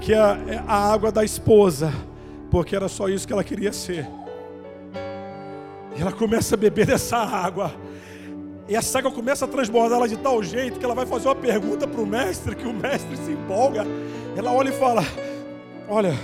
[0.00, 0.18] que é
[0.66, 1.92] a água da esposa,
[2.50, 4.06] porque era só isso que ela queria ser.
[5.98, 7.72] Ela começa a beber dessa água.
[8.68, 11.34] E essa água começa a transbordar ela de tal jeito que ela vai fazer uma
[11.34, 13.84] pergunta para o mestre, que o mestre se empolga.
[14.36, 15.02] Ela olha e fala:
[15.88, 16.14] Olha,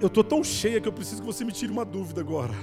[0.00, 2.54] eu estou tão cheia que eu preciso que você me tire uma dúvida agora.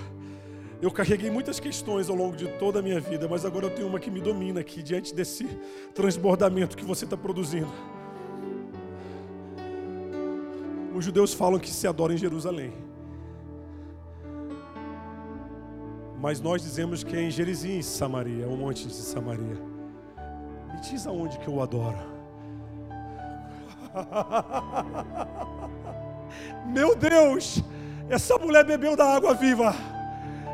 [0.79, 3.87] Eu carreguei muitas questões ao longo de toda a minha vida, mas agora eu tenho
[3.87, 5.47] uma que me domina aqui, diante desse
[5.95, 7.71] transbordamento que você está produzindo.
[10.93, 12.92] Os judeus falam que se adoram em Jerusalém.
[16.23, 19.61] Mas nós dizemos que é em Gerizim, Samaria, um monte de Samaria.
[20.73, 21.97] Me diz aonde que eu adoro.
[26.65, 27.61] Meu Deus,
[28.09, 29.75] essa mulher bebeu da água viva.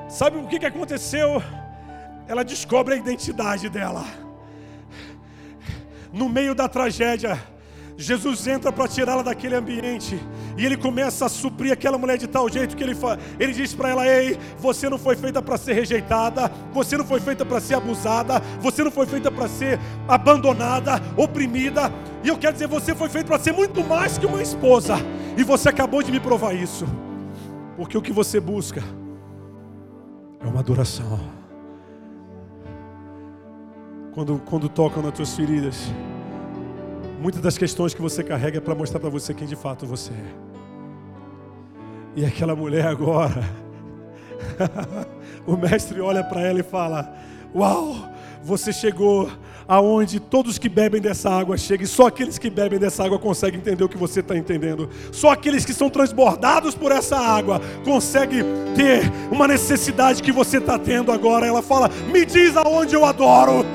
[0.10, 1.40] Sabe o que, que aconteceu?
[2.28, 4.06] Ela descobre a identidade dela.
[6.12, 7.40] No meio da tragédia,
[8.02, 10.18] Jesus entra para tirá-la daquele ambiente
[10.58, 12.96] e ele começa a suprir aquela mulher de tal jeito que ele,
[13.38, 17.20] ele diz para ela: Ei, você não foi feita para ser rejeitada, você não foi
[17.20, 19.78] feita para ser abusada, você não foi feita para ser
[20.08, 21.92] abandonada, oprimida.
[22.24, 24.96] E eu quero dizer, você foi feita para ser muito mais que uma esposa,
[25.38, 26.86] e você acabou de me provar isso,
[27.76, 28.82] porque o que você busca
[30.40, 31.20] é uma adoração.
[34.14, 35.92] Quando, quando tocam nas tuas feridas,
[37.20, 40.12] Muitas das questões que você carrega é para mostrar para você quem de fato você
[40.12, 40.50] é.
[42.16, 43.44] E aquela mulher agora,
[45.46, 47.14] o mestre olha para ela e fala:
[47.54, 48.10] Uau,
[48.42, 49.30] você chegou
[49.68, 53.60] aonde todos que bebem dessa água chegam, e só aqueles que bebem dessa água conseguem
[53.60, 54.90] entender o que você está entendendo.
[55.12, 58.44] Só aqueles que são transbordados por essa água conseguem
[58.76, 61.46] ter uma necessidade que você está tendo agora.
[61.46, 63.66] Ela fala: Me diz aonde eu adoro.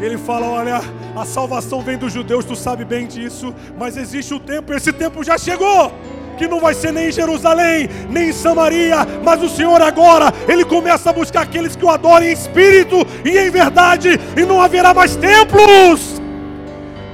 [0.00, 0.80] Ele fala: Olha,
[1.16, 5.22] a salvação vem dos judeus, tu sabe bem disso, mas existe o tempo, esse tempo
[5.22, 5.92] já chegou.
[6.36, 10.64] Que não vai ser nem em Jerusalém, nem em Samaria, mas o Senhor agora, Ele
[10.64, 14.92] começa a buscar aqueles que o adorem em espírito e em verdade, e não haverá
[14.92, 16.20] mais templos.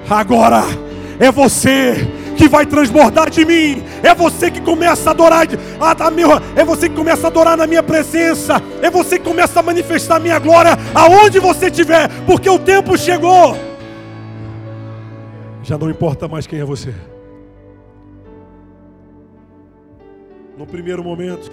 [0.08, 0.64] Agora
[1.18, 3.82] é você que vai transbordar de mim.
[4.02, 5.46] É você que começa a adorar,
[6.56, 8.62] é você que começa a adorar na minha presença.
[8.80, 12.96] É você que começa a manifestar a minha glória aonde você estiver, porque o tempo
[12.96, 13.54] chegou.
[15.62, 16.94] Já não importa mais quem é você.
[20.56, 21.52] No primeiro momento,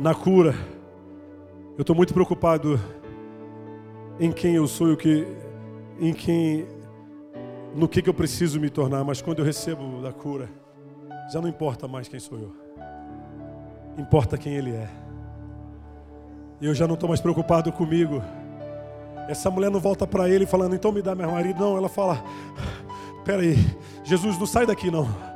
[0.00, 0.54] na cura,
[1.76, 2.80] eu estou muito preocupado
[4.18, 5.26] em quem eu sou e o que,
[6.00, 6.66] em quem
[7.74, 10.48] no que, que eu preciso me tornar, mas quando eu recebo da cura,
[11.32, 12.54] já não importa mais quem sou eu,
[13.98, 14.88] importa quem Ele é.
[16.62, 18.22] Eu já não estou mais preocupado comigo.
[19.28, 21.60] Essa mulher não volta para ele falando, então me dá meu marido.
[21.60, 22.22] Não, ela fala,
[23.24, 23.56] peraí,
[24.04, 25.33] Jesus, não sai daqui não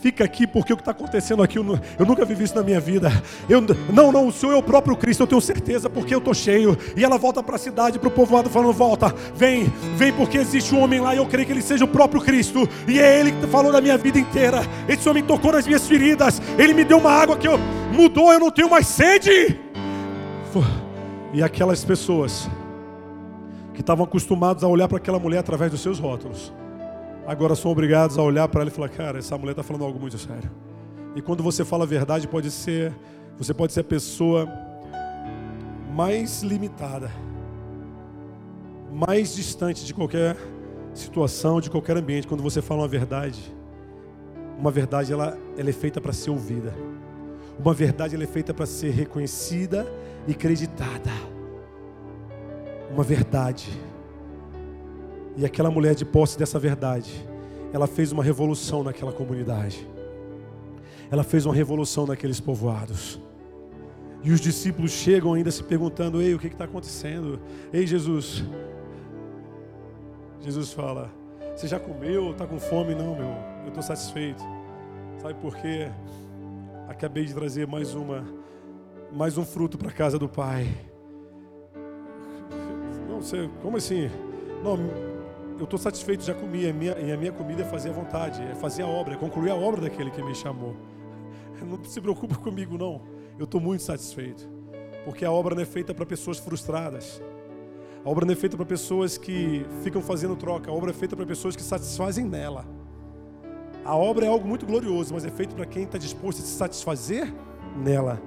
[0.00, 2.80] fica aqui porque o que está acontecendo aqui, eu, eu, nunca vivi isso na minha
[2.80, 3.10] vida.
[3.48, 3.60] Eu,
[3.92, 6.76] não, não, o Senhor é o próprio Cristo, eu tenho certeza, porque eu estou cheio.
[6.96, 10.74] E ela volta para a cidade, para o povoado, falando: volta, vem, vem, porque existe
[10.74, 12.68] um homem lá e eu creio que ele seja o próprio Cristo.
[12.86, 14.62] E é ele que falou da minha vida inteira.
[14.88, 17.58] Esse homem tocou nas minhas feridas, ele me deu uma água que eu,
[17.92, 19.58] mudou, eu não tenho mais sede.
[21.32, 22.48] E aquelas pessoas
[23.72, 26.52] que estavam acostumados a olhar para aquela mulher através dos seus rótulos
[27.26, 29.98] agora são obrigados a olhar para ela e falar: cara, essa mulher está falando algo
[29.98, 30.50] muito sério.
[31.14, 32.92] E quando você fala a verdade, pode ser,
[33.38, 34.48] você pode ser a pessoa
[35.94, 37.10] mais limitada,
[38.90, 40.36] mais distante de qualquer
[40.94, 42.26] situação, de qualquer ambiente.
[42.26, 43.40] Quando você fala uma verdade,
[44.58, 46.72] Uma verdade ela, ela é feita para ser ouvida.
[47.58, 49.86] Uma verdade ela é feita para ser reconhecida
[50.26, 51.10] e creditada.
[52.90, 53.68] Uma verdade.
[55.36, 57.26] E aquela mulher de posse dessa verdade,
[57.72, 59.86] ela fez uma revolução naquela comunidade.
[61.10, 63.20] Ela fez uma revolução naqueles povoados.
[64.22, 67.40] E os discípulos chegam ainda se perguntando: Ei, o que está acontecendo?
[67.72, 68.44] Ei, Jesus.
[70.40, 71.10] Jesus fala:
[71.56, 72.30] Você já comeu?
[72.30, 72.94] Está com fome?
[72.94, 73.34] Não, meu.
[73.62, 74.42] Eu estou satisfeito.
[75.20, 75.88] Sabe por quê?
[76.88, 78.24] Acabei de trazer mais uma,
[79.12, 80.68] mais um fruto para a casa do Pai.
[83.08, 84.10] Não sei, como assim?
[84.64, 84.76] Não,
[85.58, 86.68] eu estou satisfeito, já comi.
[86.68, 89.16] A minha, e a minha comida é fazer a vontade, é fazer a obra, é
[89.16, 90.76] concluir a obra daquele que me chamou.
[91.62, 93.00] Não se preocupe comigo, não
[93.38, 94.48] eu estou muito satisfeito.
[95.04, 97.20] Porque a obra não é feita para pessoas frustradas.
[98.04, 100.70] A obra não é feita para pessoas que ficam fazendo troca.
[100.70, 102.64] A obra é feita para pessoas que satisfazem nela.
[103.84, 106.52] A obra é algo muito glorioso, mas é feito para quem está disposto a se
[106.52, 107.32] satisfazer
[107.76, 108.22] nela.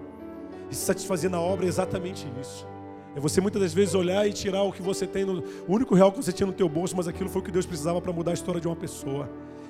[0.70, 2.68] E se satisfazer na obra é exatamente isso.
[3.16, 5.96] É você muitas das vezes olhar e tirar o que você tem, no, o único
[5.96, 8.12] real que você tinha no teu bolso, mas aquilo foi o que Deus precisava para
[8.12, 9.30] mudar a história de uma pessoa.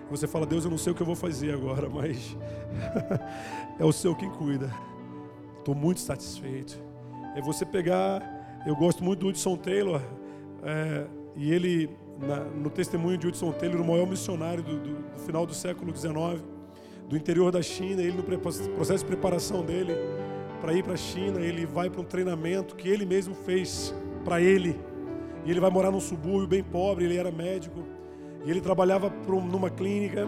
[0.09, 2.35] Você fala, Deus, eu não sei o que eu vou fazer agora, mas
[3.79, 4.73] é o Senhor quem cuida.
[5.59, 6.81] Estou muito satisfeito.
[7.35, 10.01] É você pegar, eu gosto muito do Hudson Taylor,
[10.63, 11.89] é, e ele,
[12.19, 15.95] na, no testemunho de Hudson Taylor, o maior missionário do, do, do final do século
[15.95, 16.43] XIX,
[17.07, 19.93] do interior da China, ele no processo de preparação dele
[20.55, 23.93] para ir para a China, ele vai para um treinamento que ele mesmo fez
[24.23, 24.79] para ele.
[25.45, 27.83] E ele vai morar num subúrbio bem pobre, ele era médico,
[28.43, 30.27] e ele trabalhava numa clínica,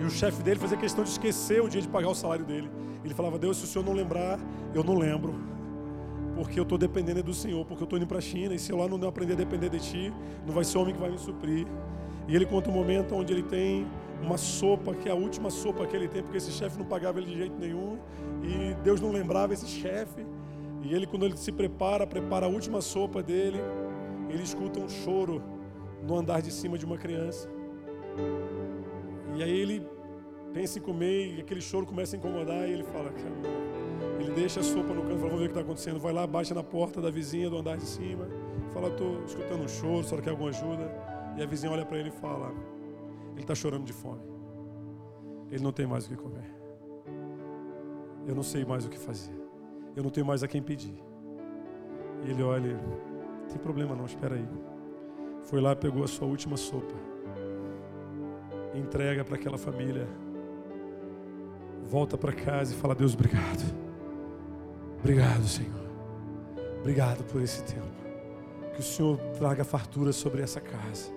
[0.00, 2.70] e o chefe dele fazia questão de esquecer o dia de pagar o salário dele.
[3.04, 4.38] Ele falava: Deus, se o senhor não lembrar,
[4.74, 5.34] eu não lembro.
[6.34, 8.72] Porque eu estou dependendo do Senhor, porque eu estou indo para a China, e se
[8.72, 10.12] eu lá não aprender a depender de Ti,
[10.46, 11.66] não vai ser homem que vai me suprir.
[12.26, 13.86] E ele conta um momento onde ele tem
[14.22, 17.18] uma sopa, que é a última sopa que ele tem, porque esse chefe não pagava
[17.18, 17.98] ele de jeito nenhum,
[18.42, 20.24] e Deus não lembrava esse chefe.
[20.82, 23.58] E ele, quando ele se prepara, prepara a última sopa dele,
[24.28, 25.42] ele escuta um choro
[26.02, 27.48] no andar de cima de uma criança.
[29.36, 29.86] E aí ele
[30.52, 33.12] pensa em comer e aquele choro começa a incomodar e ele fala,
[34.18, 36.00] ele deixa a sopa no canto, fala, vamos ver o que está acontecendo.
[36.00, 38.26] Vai lá, baixa na porta da vizinha do andar de cima,
[38.72, 40.90] fala, estou escutando um choro, só quer alguma ajuda.
[41.36, 42.52] E a vizinha olha para ele e fala,
[43.32, 44.20] ele está chorando de fome.
[45.50, 46.59] Ele não tem mais o que comer.
[48.26, 49.34] Eu não sei mais o que fazer.
[49.96, 50.94] Eu não tenho mais a quem pedir.
[52.24, 54.48] E ele olha, não tem problema não, espera aí.
[55.44, 56.94] Foi lá, pegou a sua última sopa.
[58.74, 60.06] Entrega para aquela família
[61.90, 63.74] volta para casa e fala: Deus, obrigado.
[65.00, 65.80] Obrigado, Senhor.
[66.78, 67.88] Obrigado por esse tempo.
[68.74, 71.10] Que o Senhor traga fartura sobre essa casa.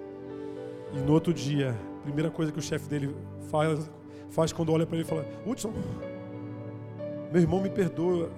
[0.93, 3.15] E no outro dia, a primeira coisa que o chefe dele
[3.49, 3.89] faz,
[4.29, 5.71] faz quando olha para ele fala: Hudson,
[7.33, 8.31] meu irmão me perdoa.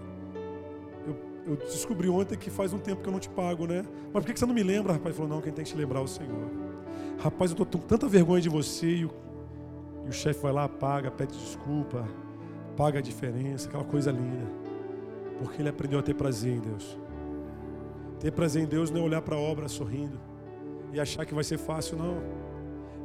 [1.05, 1.15] Eu,
[1.45, 3.85] eu, descobri ontem que faz um tempo que eu não te pago, né?
[4.11, 5.13] Mas por que você não me lembra, rapaz?
[5.13, 6.49] Ele falou: Não, quem tem que te lembrar é o Senhor.
[7.19, 8.87] Rapaz, eu estou com tanta vergonha de você.
[8.87, 9.11] E o,
[10.05, 12.07] e o chefe vai lá, paga, pede desculpa
[12.75, 14.45] paga a diferença, aquela coisa linda.
[15.39, 16.97] Porque ele aprendeu a ter prazer em Deus.
[18.19, 20.19] Ter prazer em Deus não é olhar para a obra sorrindo
[20.93, 22.17] e achar que vai ser fácil, não.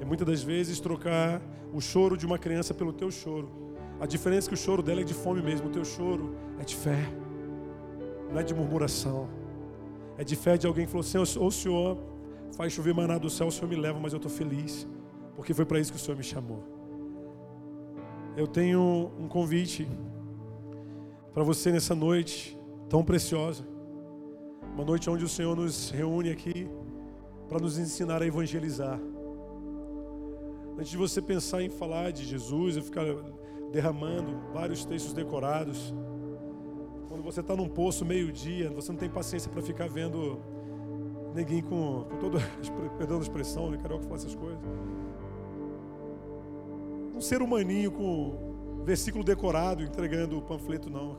[0.01, 1.41] É muitas das vezes trocar
[1.72, 3.51] o choro de uma criança pelo teu choro.
[4.01, 6.65] A diferença é que o choro dela é de fome mesmo, o teu choro é
[6.65, 7.01] de fé,
[8.33, 9.29] não é de murmuração.
[10.17, 11.99] É de fé de alguém que falou assim: ou o Senhor
[12.57, 14.87] faz chover maná do céu, o Senhor me leva, mas eu estou feliz,
[15.37, 16.81] porque foi para isso que o Senhor me chamou
[18.37, 19.89] eu tenho um convite
[21.35, 23.65] para você nessa noite tão preciosa.
[24.75, 26.69] Uma noite onde o Senhor nos reúne aqui
[27.49, 28.99] para nos ensinar a evangelizar.
[30.79, 33.05] Antes de você pensar em falar de Jesus e ficar
[33.73, 35.95] derramando vários textos decorados,
[37.09, 40.41] quando você está num poço meio-dia, você não tem paciência para ficar vendo
[41.35, 42.39] ninguém com, com toda,
[42.99, 43.79] perdão a expressão, né?
[43.79, 44.61] Carioca fala essas coisas
[47.21, 51.18] um ser humaninho com versículo decorado entregando o panfleto, não.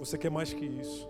[0.00, 1.08] Você quer mais que isso.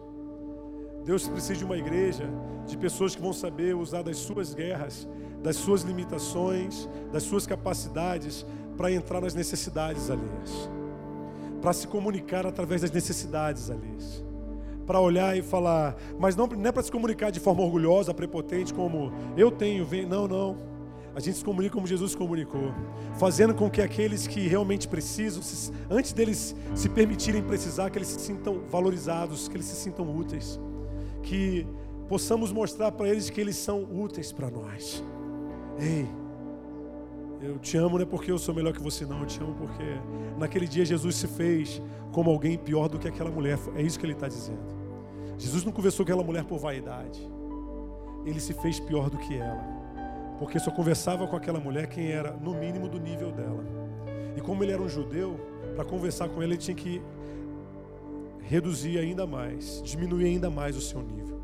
[1.06, 2.28] Deus precisa de uma igreja
[2.66, 5.08] de pessoas que vão saber usar das suas guerras,
[5.42, 8.44] das suas limitações, das suas capacidades
[8.76, 10.70] para entrar nas necessidades alheias,
[11.60, 14.24] para se comunicar através das necessidades alheias,
[14.86, 18.74] para olhar e falar, mas não, não é para se comunicar de forma orgulhosa, prepotente,
[18.74, 20.72] como eu tenho, vem, não, não.
[21.14, 22.72] A gente se comunica como Jesus comunicou,
[23.18, 25.42] fazendo com que aqueles que realmente precisam,
[25.90, 30.58] antes deles se permitirem precisar, que eles se sintam valorizados, que eles se sintam úteis,
[31.22, 31.66] que
[32.08, 35.04] possamos mostrar para eles que eles são úteis para nós.
[35.78, 36.08] Ei,
[37.42, 39.20] Eu te amo não é porque eu sou melhor que você, não.
[39.20, 39.82] Eu te amo porque
[40.38, 41.82] naquele dia Jesus se fez
[42.12, 43.58] como alguém pior do que aquela mulher.
[43.74, 44.62] É isso que ele está dizendo.
[45.36, 47.20] Jesus não conversou com aquela mulher por vaidade.
[48.24, 49.64] Ele se fez pior do que ela.
[50.38, 53.64] Porque só conversava com aquela mulher quem era, no mínimo, do nível dela.
[54.36, 55.38] E como ele era um judeu,
[55.74, 57.02] para conversar com ela, ele tinha que
[58.40, 61.40] reduzir ainda mais, diminuir ainda mais o seu nível.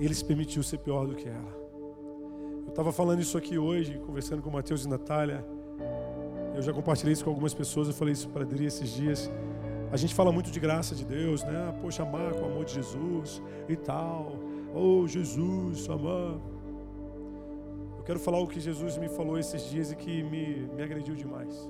[0.00, 1.61] Ele se permitiu ser pior do que ela.
[2.72, 5.44] Estava falando isso aqui hoje, conversando com o Mateus e Natália.
[6.54, 9.30] Eu já compartilhei isso com algumas pessoas, eu falei isso para Adri esses dias.
[9.90, 11.78] A gente fala muito de graça de Deus, né?
[11.82, 14.38] Poxa, amar com o amor de Jesus e tal.
[14.74, 16.40] Oh, Jesus, amar.
[17.98, 21.14] Eu quero falar o que Jesus me falou esses dias e que me, me agrediu
[21.14, 21.68] demais.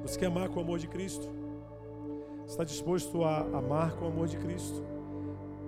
[0.00, 1.28] Você quer amar com o amor de Cristo?
[2.46, 4.82] Está disposto a amar com o amor de Cristo?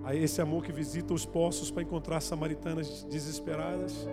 [0.03, 4.07] A esse amor que visita os poços para encontrar samaritanas desesperadas.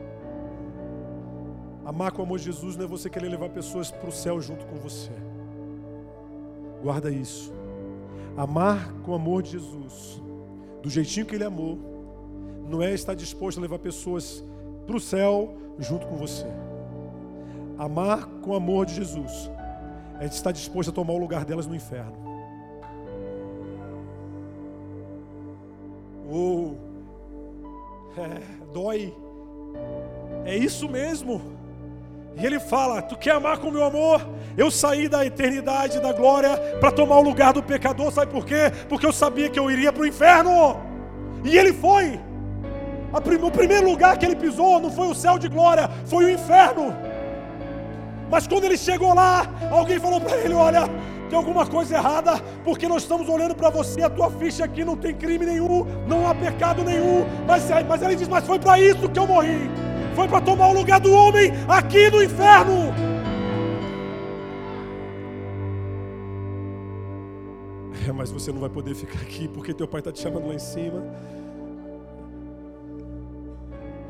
[1.84, 4.40] Amar com o amor de Jesus não é você querer levar pessoas para o céu
[4.40, 5.10] junto com você.
[6.82, 7.52] Guarda isso.
[8.36, 10.22] Amar com o amor de Jesus,
[10.82, 11.78] do jeitinho que Ele amou,
[12.68, 14.44] não é estar disposto a levar pessoas
[14.86, 16.46] para o céu junto com você.
[17.78, 19.50] Amar com o amor de Jesus
[20.20, 22.27] é estar disposto a tomar o lugar delas no inferno.
[26.30, 26.72] Oh,
[28.18, 29.14] é, dói.
[30.44, 31.40] É isso mesmo.
[32.36, 34.26] E ele fala: Tu quer amar com meu amor?
[34.56, 38.12] Eu saí da eternidade, da glória, para tomar o lugar do pecador.
[38.12, 38.70] Sabe por quê?
[38.88, 40.76] Porque eu sabia que eu iria para o inferno.
[41.44, 42.20] E ele foi.
[43.12, 46.94] O primeiro lugar que ele pisou não foi o céu de glória, foi o inferno.
[48.30, 50.82] Mas quando ele chegou lá, alguém falou para ele: Olha,
[51.28, 54.96] tem alguma coisa errada, porque nós estamos olhando para você, a tua ficha aqui não
[54.96, 57.26] tem crime nenhum, não há pecado nenhum.
[57.46, 59.70] Mas, é, mas ele diz: Mas foi para isso que eu morri,
[60.14, 62.92] foi para tomar o lugar do homem aqui no inferno.
[68.08, 70.54] É, mas você não vai poder ficar aqui porque teu pai está te chamando lá
[70.54, 71.04] em cima.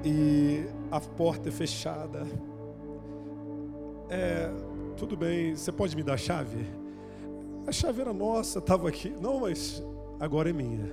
[0.05, 2.25] E a porta é fechada.
[4.09, 4.51] É,
[4.97, 6.78] tudo bem, você pode me dar a chave?
[7.69, 9.13] A chave era nossa, estava aqui.
[9.21, 9.85] Não, mas
[10.19, 10.91] agora é minha.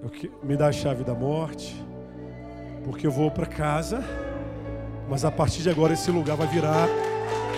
[0.00, 1.74] Eu, me dá a chave da morte,
[2.84, 4.00] porque eu vou para casa,
[5.10, 6.86] mas a partir de agora esse lugar vai virar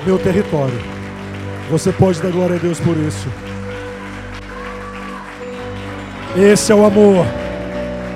[0.07, 0.80] meu território.
[1.70, 3.28] Você pode dar glória a Deus por isso.
[6.34, 7.26] Esse é o amor.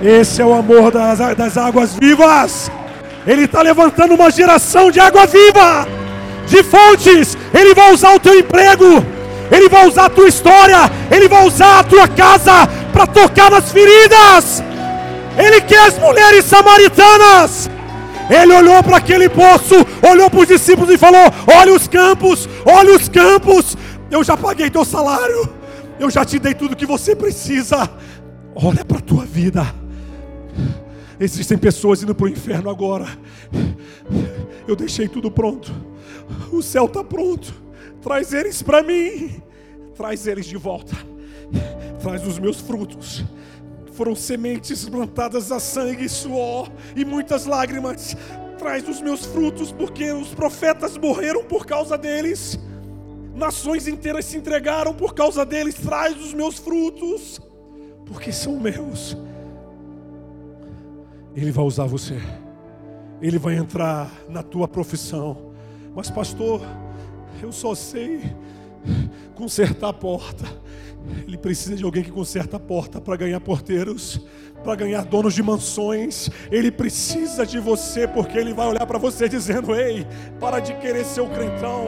[0.03, 2.70] Esse é o amor das, das águas vivas.
[3.26, 5.87] Ele está levantando uma geração de água viva,
[6.47, 7.37] de fontes.
[7.53, 9.18] Ele vai usar o teu emprego
[9.51, 10.76] ele vai usar a tua história,
[11.11, 14.62] Ele vai usar a tua casa para tocar nas feridas.
[15.36, 17.70] Ele quer as mulheres samaritanas.
[18.30, 19.74] Ele olhou para aquele poço,
[20.07, 23.76] olhou para os discípulos e falou: Olha os campos, olha os campos.
[24.11, 25.49] Eu já paguei teu salário,
[25.99, 27.88] eu já te dei tudo que você precisa.
[28.55, 29.66] Olha para a tua vida.
[31.20, 33.07] Existem pessoas indo para o inferno agora.
[34.66, 35.72] Eu deixei tudo pronto.
[36.53, 37.68] O céu está pronto.
[38.01, 39.42] Traz eles para mim.
[39.96, 40.96] Traz eles de volta.
[42.01, 43.24] Traz os meus frutos.
[43.92, 48.16] Foram sementes plantadas a sangue suor e muitas lágrimas.
[48.59, 52.59] Traz os meus frutos, porque os profetas morreram por causa deles.
[53.34, 55.74] Nações inteiras se entregaram por causa deles.
[55.74, 57.40] Traz os meus frutos,
[58.06, 59.16] porque são meus.
[61.35, 62.20] Ele vai usar você.
[63.20, 65.52] Ele vai entrar na tua profissão.
[65.94, 66.60] Mas, pastor,
[67.42, 68.20] eu só sei
[69.34, 70.44] consertar a porta.
[71.26, 74.20] Ele precisa de alguém que conserta a porta para ganhar porteiros,
[74.62, 76.28] para ganhar donos de mansões.
[76.50, 80.06] Ele precisa de você, porque ele vai olhar para você dizendo: Ei,
[80.40, 81.86] para de querer ser o crentão.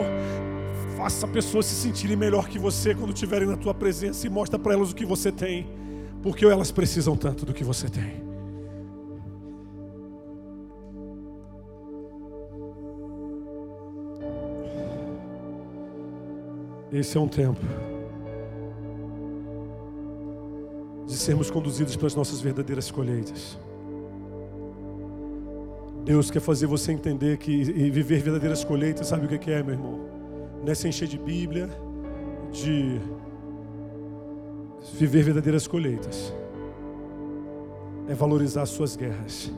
[0.97, 4.73] Faça pessoas se sentirem melhor que você quando estiverem na tua presença e mostra para
[4.73, 5.67] elas o que você tem,
[6.21, 8.30] porque elas precisam tanto do que você tem.
[16.91, 17.61] Esse é um tempo
[21.07, 23.57] de sermos conduzidos pelas nossas verdadeiras colheitas.
[26.03, 29.99] Deus quer fazer você entender que viver verdadeiras colheitas, sabe o que é, meu irmão?
[30.63, 31.69] Não é se encher de Bíblia,
[32.51, 32.99] de
[34.93, 36.33] viver verdadeiras colheitas.
[38.09, 39.49] É valorizar as suas guerras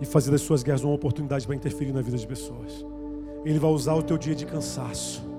[0.00, 2.82] e fazer das suas guerras uma oportunidade para interferir na vida de pessoas.
[3.44, 5.31] Ele vai usar o teu dia de cansaço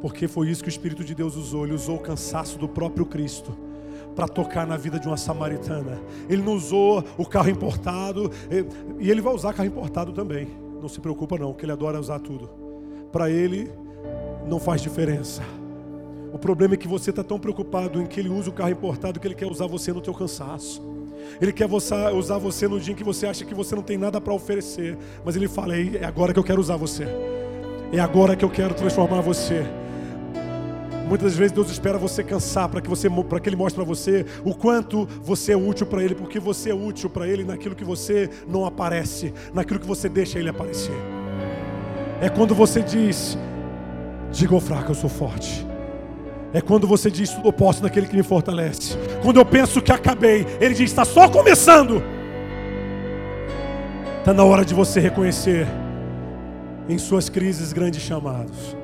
[0.00, 1.64] porque foi isso que o Espírito de Deus usou.
[1.64, 3.56] Ele usou o cansaço do próprio Cristo
[4.14, 6.00] para tocar na vida de uma samaritana.
[6.28, 8.30] Ele não usou o carro importado,
[8.98, 10.48] e ele vai usar carro importado também.
[10.80, 12.48] não se preocupa não, que ele adora usar tudo.
[13.12, 13.70] Para ele
[14.46, 15.42] não faz diferença.
[16.32, 19.20] O problema é que você está tão preocupado em que ele usa o carro importado
[19.20, 20.82] que ele quer usar você no teu cansaço.
[21.40, 24.20] Ele quer usar você no dia em que você acha que você não tem nada
[24.20, 24.96] para oferecer.
[25.24, 27.06] Mas ele fala: é agora que eu quero usar você.
[27.92, 29.64] É agora que eu quero transformar você.
[31.06, 35.06] Muitas vezes Deus espera você cansar para que que ele mostre para você o quanto
[35.22, 38.66] você é útil para ele, porque você é útil para ele naquilo que você não
[38.66, 40.96] aparece, naquilo que você deixa ele aparecer.
[42.20, 43.38] É quando você diz:
[44.32, 45.64] Diga ao fraco, eu sou forte.
[46.52, 48.96] É quando você diz: Tudo posso naquele que me fortalece.
[49.22, 52.02] Quando eu penso que acabei, ele diz: Está só começando.
[54.18, 55.68] Está na hora de você reconhecer
[56.88, 58.75] em suas crises grandes chamados.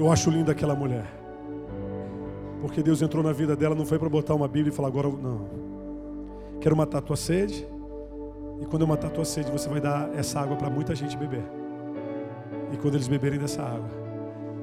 [0.00, 1.04] Eu acho linda aquela mulher.
[2.62, 5.10] Porque Deus entrou na vida dela, não foi para botar uma Bíblia e falar agora
[5.10, 5.46] não.
[6.58, 7.68] Quero matar a tua sede.
[8.62, 11.18] E quando eu matar a tua sede, você vai dar essa água para muita gente
[11.18, 11.44] beber.
[12.72, 13.90] E quando eles beberem dessa água,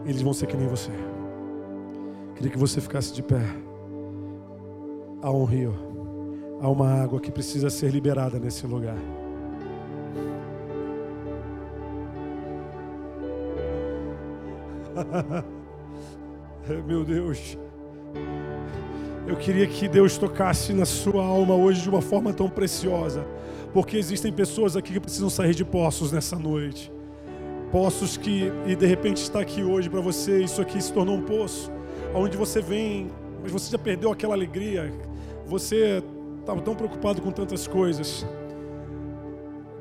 [0.06, 0.92] eles vão ser que nem você.
[2.34, 3.44] Queria que você ficasse de pé.
[5.22, 5.76] Há um rio,
[6.60, 8.98] há uma água que precisa ser liberada nesse lugar.
[16.86, 17.58] Meu Deus.
[19.28, 23.26] Eu queria que Deus tocasse na sua alma hoje de uma forma tão preciosa.
[23.74, 26.92] Porque existem pessoas aqui que precisam sair de poços nessa noite.
[27.72, 31.22] Poços que, e de repente está aqui hoje para você, isso aqui se tornou um
[31.22, 31.72] poço.
[32.16, 33.10] Onde você vem,
[33.44, 34.92] mas você já perdeu aquela alegria.
[35.46, 36.02] Você
[36.40, 38.26] estava tão preocupado com tantas coisas.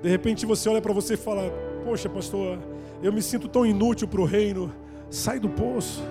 [0.03, 1.51] De repente você olha para você e fala:
[1.85, 2.59] Poxa, pastor,
[3.03, 4.73] eu me sinto tão inútil para o reino.
[5.11, 6.03] Sai do poço.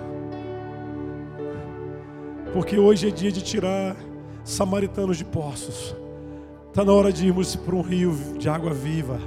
[2.52, 3.96] Porque hoje é dia de tirar
[4.44, 5.94] samaritanos de poços.
[6.68, 9.18] Está na hora de irmos para um rio de água viva.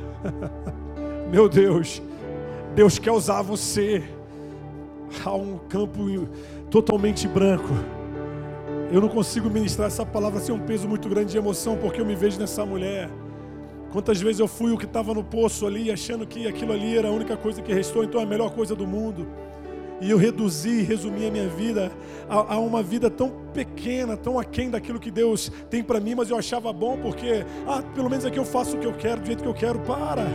[1.31, 2.01] Meu Deus,
[2.75, 4.03] Deus quer usar você.
[5.23, 6.27] Há um campo
[6.69, 7.73] totalmente branco.
[8.91, 12.05] Eu não consigo ministrar essa palavra sem um peso muito grande de emoção, porque eu
[12.05, 13.09] me vejo nessa mulher.
[13.91, 17.07] Quantas vezes eu fui o que estava no poço ali, achando que aquilo ali era
[17.07, 19.27] a única coisa que restou, então é a melhor coisa do mundo.
[20.01, 21.91] E eu reduzi, resumi a minha vida
[22.29, 26.29] a, a, uma vida tão pequena, tão aquém daquilo que Deus tem para mim, mas
[26.29, 29.27] eu achava bom porque, ah, pelo menos aqui eu faço o que eu quero, do
[29.27, 29.79] jeito que eu quero.
[29.79, 30.25] Para!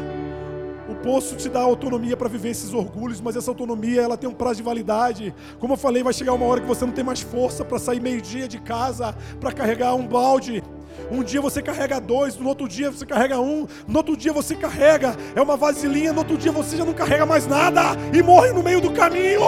[0.86, 4.34] O poço te dá autonomia para viver esses orgulhos, mas essa autonomia ela tem um
[4.34, 5.34] prazo de validade.
[5.58, 8.00] Como eu falei, vai chegar uma hora que você não tem mais força para sair
[8.00, 10.62] meio-dia de casa, para carregar um balde.
[11.10, 14.54] Um dia você carrega dois, no outro dia você carrega um, no outro dia você
[14.54, 18.52] carrega, é uma vasilhinha, no outro dia você já não carrega mais nada e morre
[18.52, 19.40] no meio do caminho.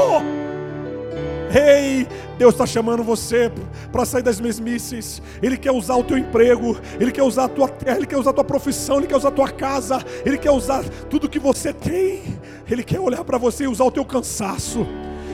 [1.54, 2.06] Ei,
[2.36, 3.50] Deus está chamando você
[3.90, 5.22] para sair das mesmices.
[5.42, 8.30] Ele quer usar o teu emprego, Ele quer usar a tua terra, Ele quer usar
[8.30, 11.72] a tua profissão, Ele quer usar a tua casa, Ele quer usar tudo que você
[11.72, 12.22] tem.
[12.68, 14.86] Ele quer olhar para você e usar o teu cansaço.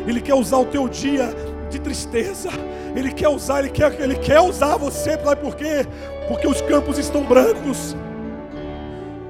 [0.06, 1.34] Ele quer usar o teu dia
[1.72, 2.50] de tristeza.
[2.94, 5.86] Ele quer usar, ele quer, ele quer usar você, sabe por quê?
[6.28, 7.96] Porque os campos estão brancos.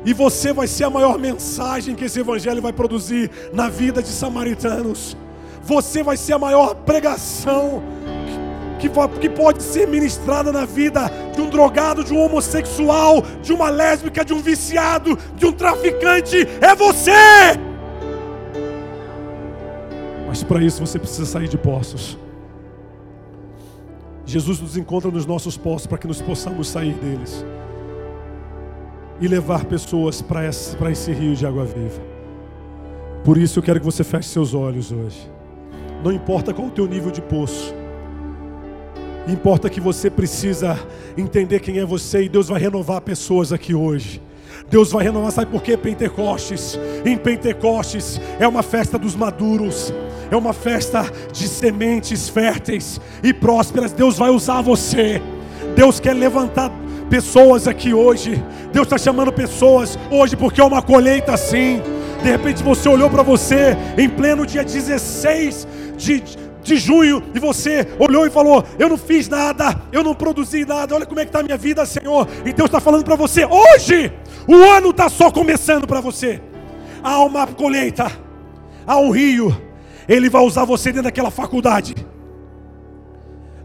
[0.04, 4.08] E você vai ser a maior mensagem que esse evangelho vai produzir na vida de
[4.08, 5.16] samaritanos.
[5.62, 7.82] Você vai ser a maior pregação
[8.80, 8.88] que,
[9.20, 14.24] que pode ser ministrada na vida de um drogado, de um homossexual, de uma lésbica,
[14.24, 16.48] de um viciado, de um traficante.
[16.60, 17.12] É você!
[20.26, 22.18] Mas para isso você precisa sair de poços.
[24.24, 27.44] Jesus nos encontra nos nossos postos para que nos possamos sair deles
[29.20, 32.02] e levar pessoas para esse, esse rio de água viva.
[33.24, 35.30] Por isso eu quero que você feche seus olhos hoje.
[36.02, 37.72] Não importa qual o teu nível de poço.
[39.28, 40.76] Importa que você precisa
[41.16, 44.20] entender quem é você e Deus vai renovar pessoas aqui hoje.
[44.68, 45.76] Deus vai renovar, sabe por quê?
[45.76, 46.78] Pentecostes.
[47.04, 49.92] Em Pentecostes é uma festa dos maduros,
[50.32, 53.92] é uma festa de sementes férteis e prósperas.
[53.92, 55.20] Deus vai usar você.
[55.76, 56.70] Deus quer levantar
[57.10, 58.42] pessoas aqui hoje.
[58.72, 61.82] Deus está chamando pessoas hoje porque é uma colheita assim.
[62.22, 65.68] De repente você olhou para você em pleno dia 16
[65.98, 66.22] de,
[66.62, 70.94] de junho e você olhou e falou: Eu não fiz nada, eu não produzi nada,
[70.94, 72.26] olha como é que está a minha vida, Senhor.
[72.46, 74.10] E Deus está falando para você: hoje,
[74.48, 76.40] o ano está só começando para você.
[77.02, 78.10] Há uma colheita,
[78.86, 79.71] há um rio,
[80.08, 81.94] Ele vai usar você dentro daquela faculdade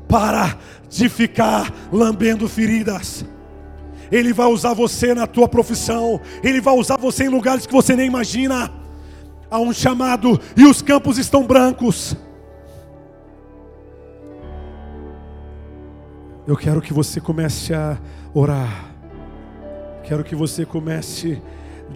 [0.07, 0.57] para
[0.89, 3.25] de ficar lambendo feridas.
[4.11, 7.95] Ele vai usar você na tua profissão, Ele vai usar você em lugares que você
[7.95, 8.71] nem imagina.
[9.49, 12.15] Há um chamado e os campos estão brancos.
[16.45, 17.97] Eu quero que você comece a
[18.33, 18.93] orar.
[20.03, 21.41] Quero que você comece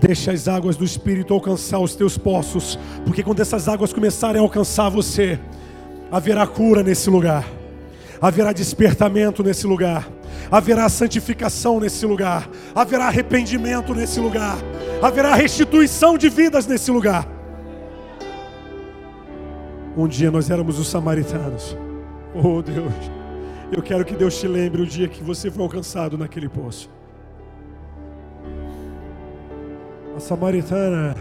[0.01, 4.43] Deixa as águas do Espírito alcançar os teus poços, porque quando essas águas começarem a
[4.43, 5.39] alcançar você,
[6.11, 7.47] haverá cura nesse lugar,
[8.19, 10.09] haverá despertamento nesse lugar,
[10.49, 14.57] haverá santificação nesse lugar, haverá arrependimento nesse lugar,
[15.03, 17.27] haverá restituição de vidas nesse lugar.
[19.95, 21.77] Um dia nós éramos os samaritanos.
[22.33, 22.93] Oh Deus,
[23.71, 26.89] eu quero que Deus te lembre o dia que você foi alcançado naquele poço.
[30.15, 31.15] A samaritana,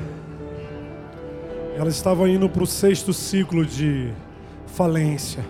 [1.76, 4.12] ela estava indo para o sexto ciclo de
[4.66, 5.44] falência.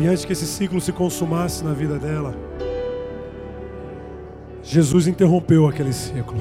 [0.00, 2.34] E antes que esse ciclo se consumasse na vida dela,
[4.62, 6.38] Jesus interrompeu aquele ciclo.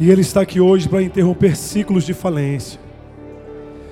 [0.00, 2.80] E Ele está aqui hoje para interromper ciclos de falência,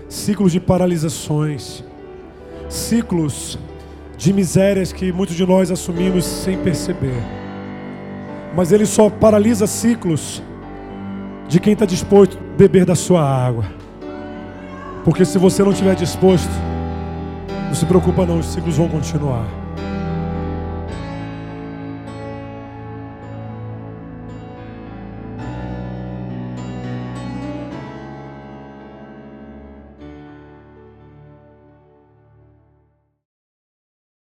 [0.09, 1.85] ciclos de paralisações,
[2.69, 3.59] ciclos
[4.17, 7.23] de misérias que muitos de nós assumimos sem perceber.
[8.55, 10.43] Mas Ele só paralisa ciclos
[11.49, 13.65] de quem está disposto a beber da sua água.
[15.05, 16.51] Porque se você não estiver disposto,
[17.67, 19.66] não se preocupa não, os ciclos vão continuar.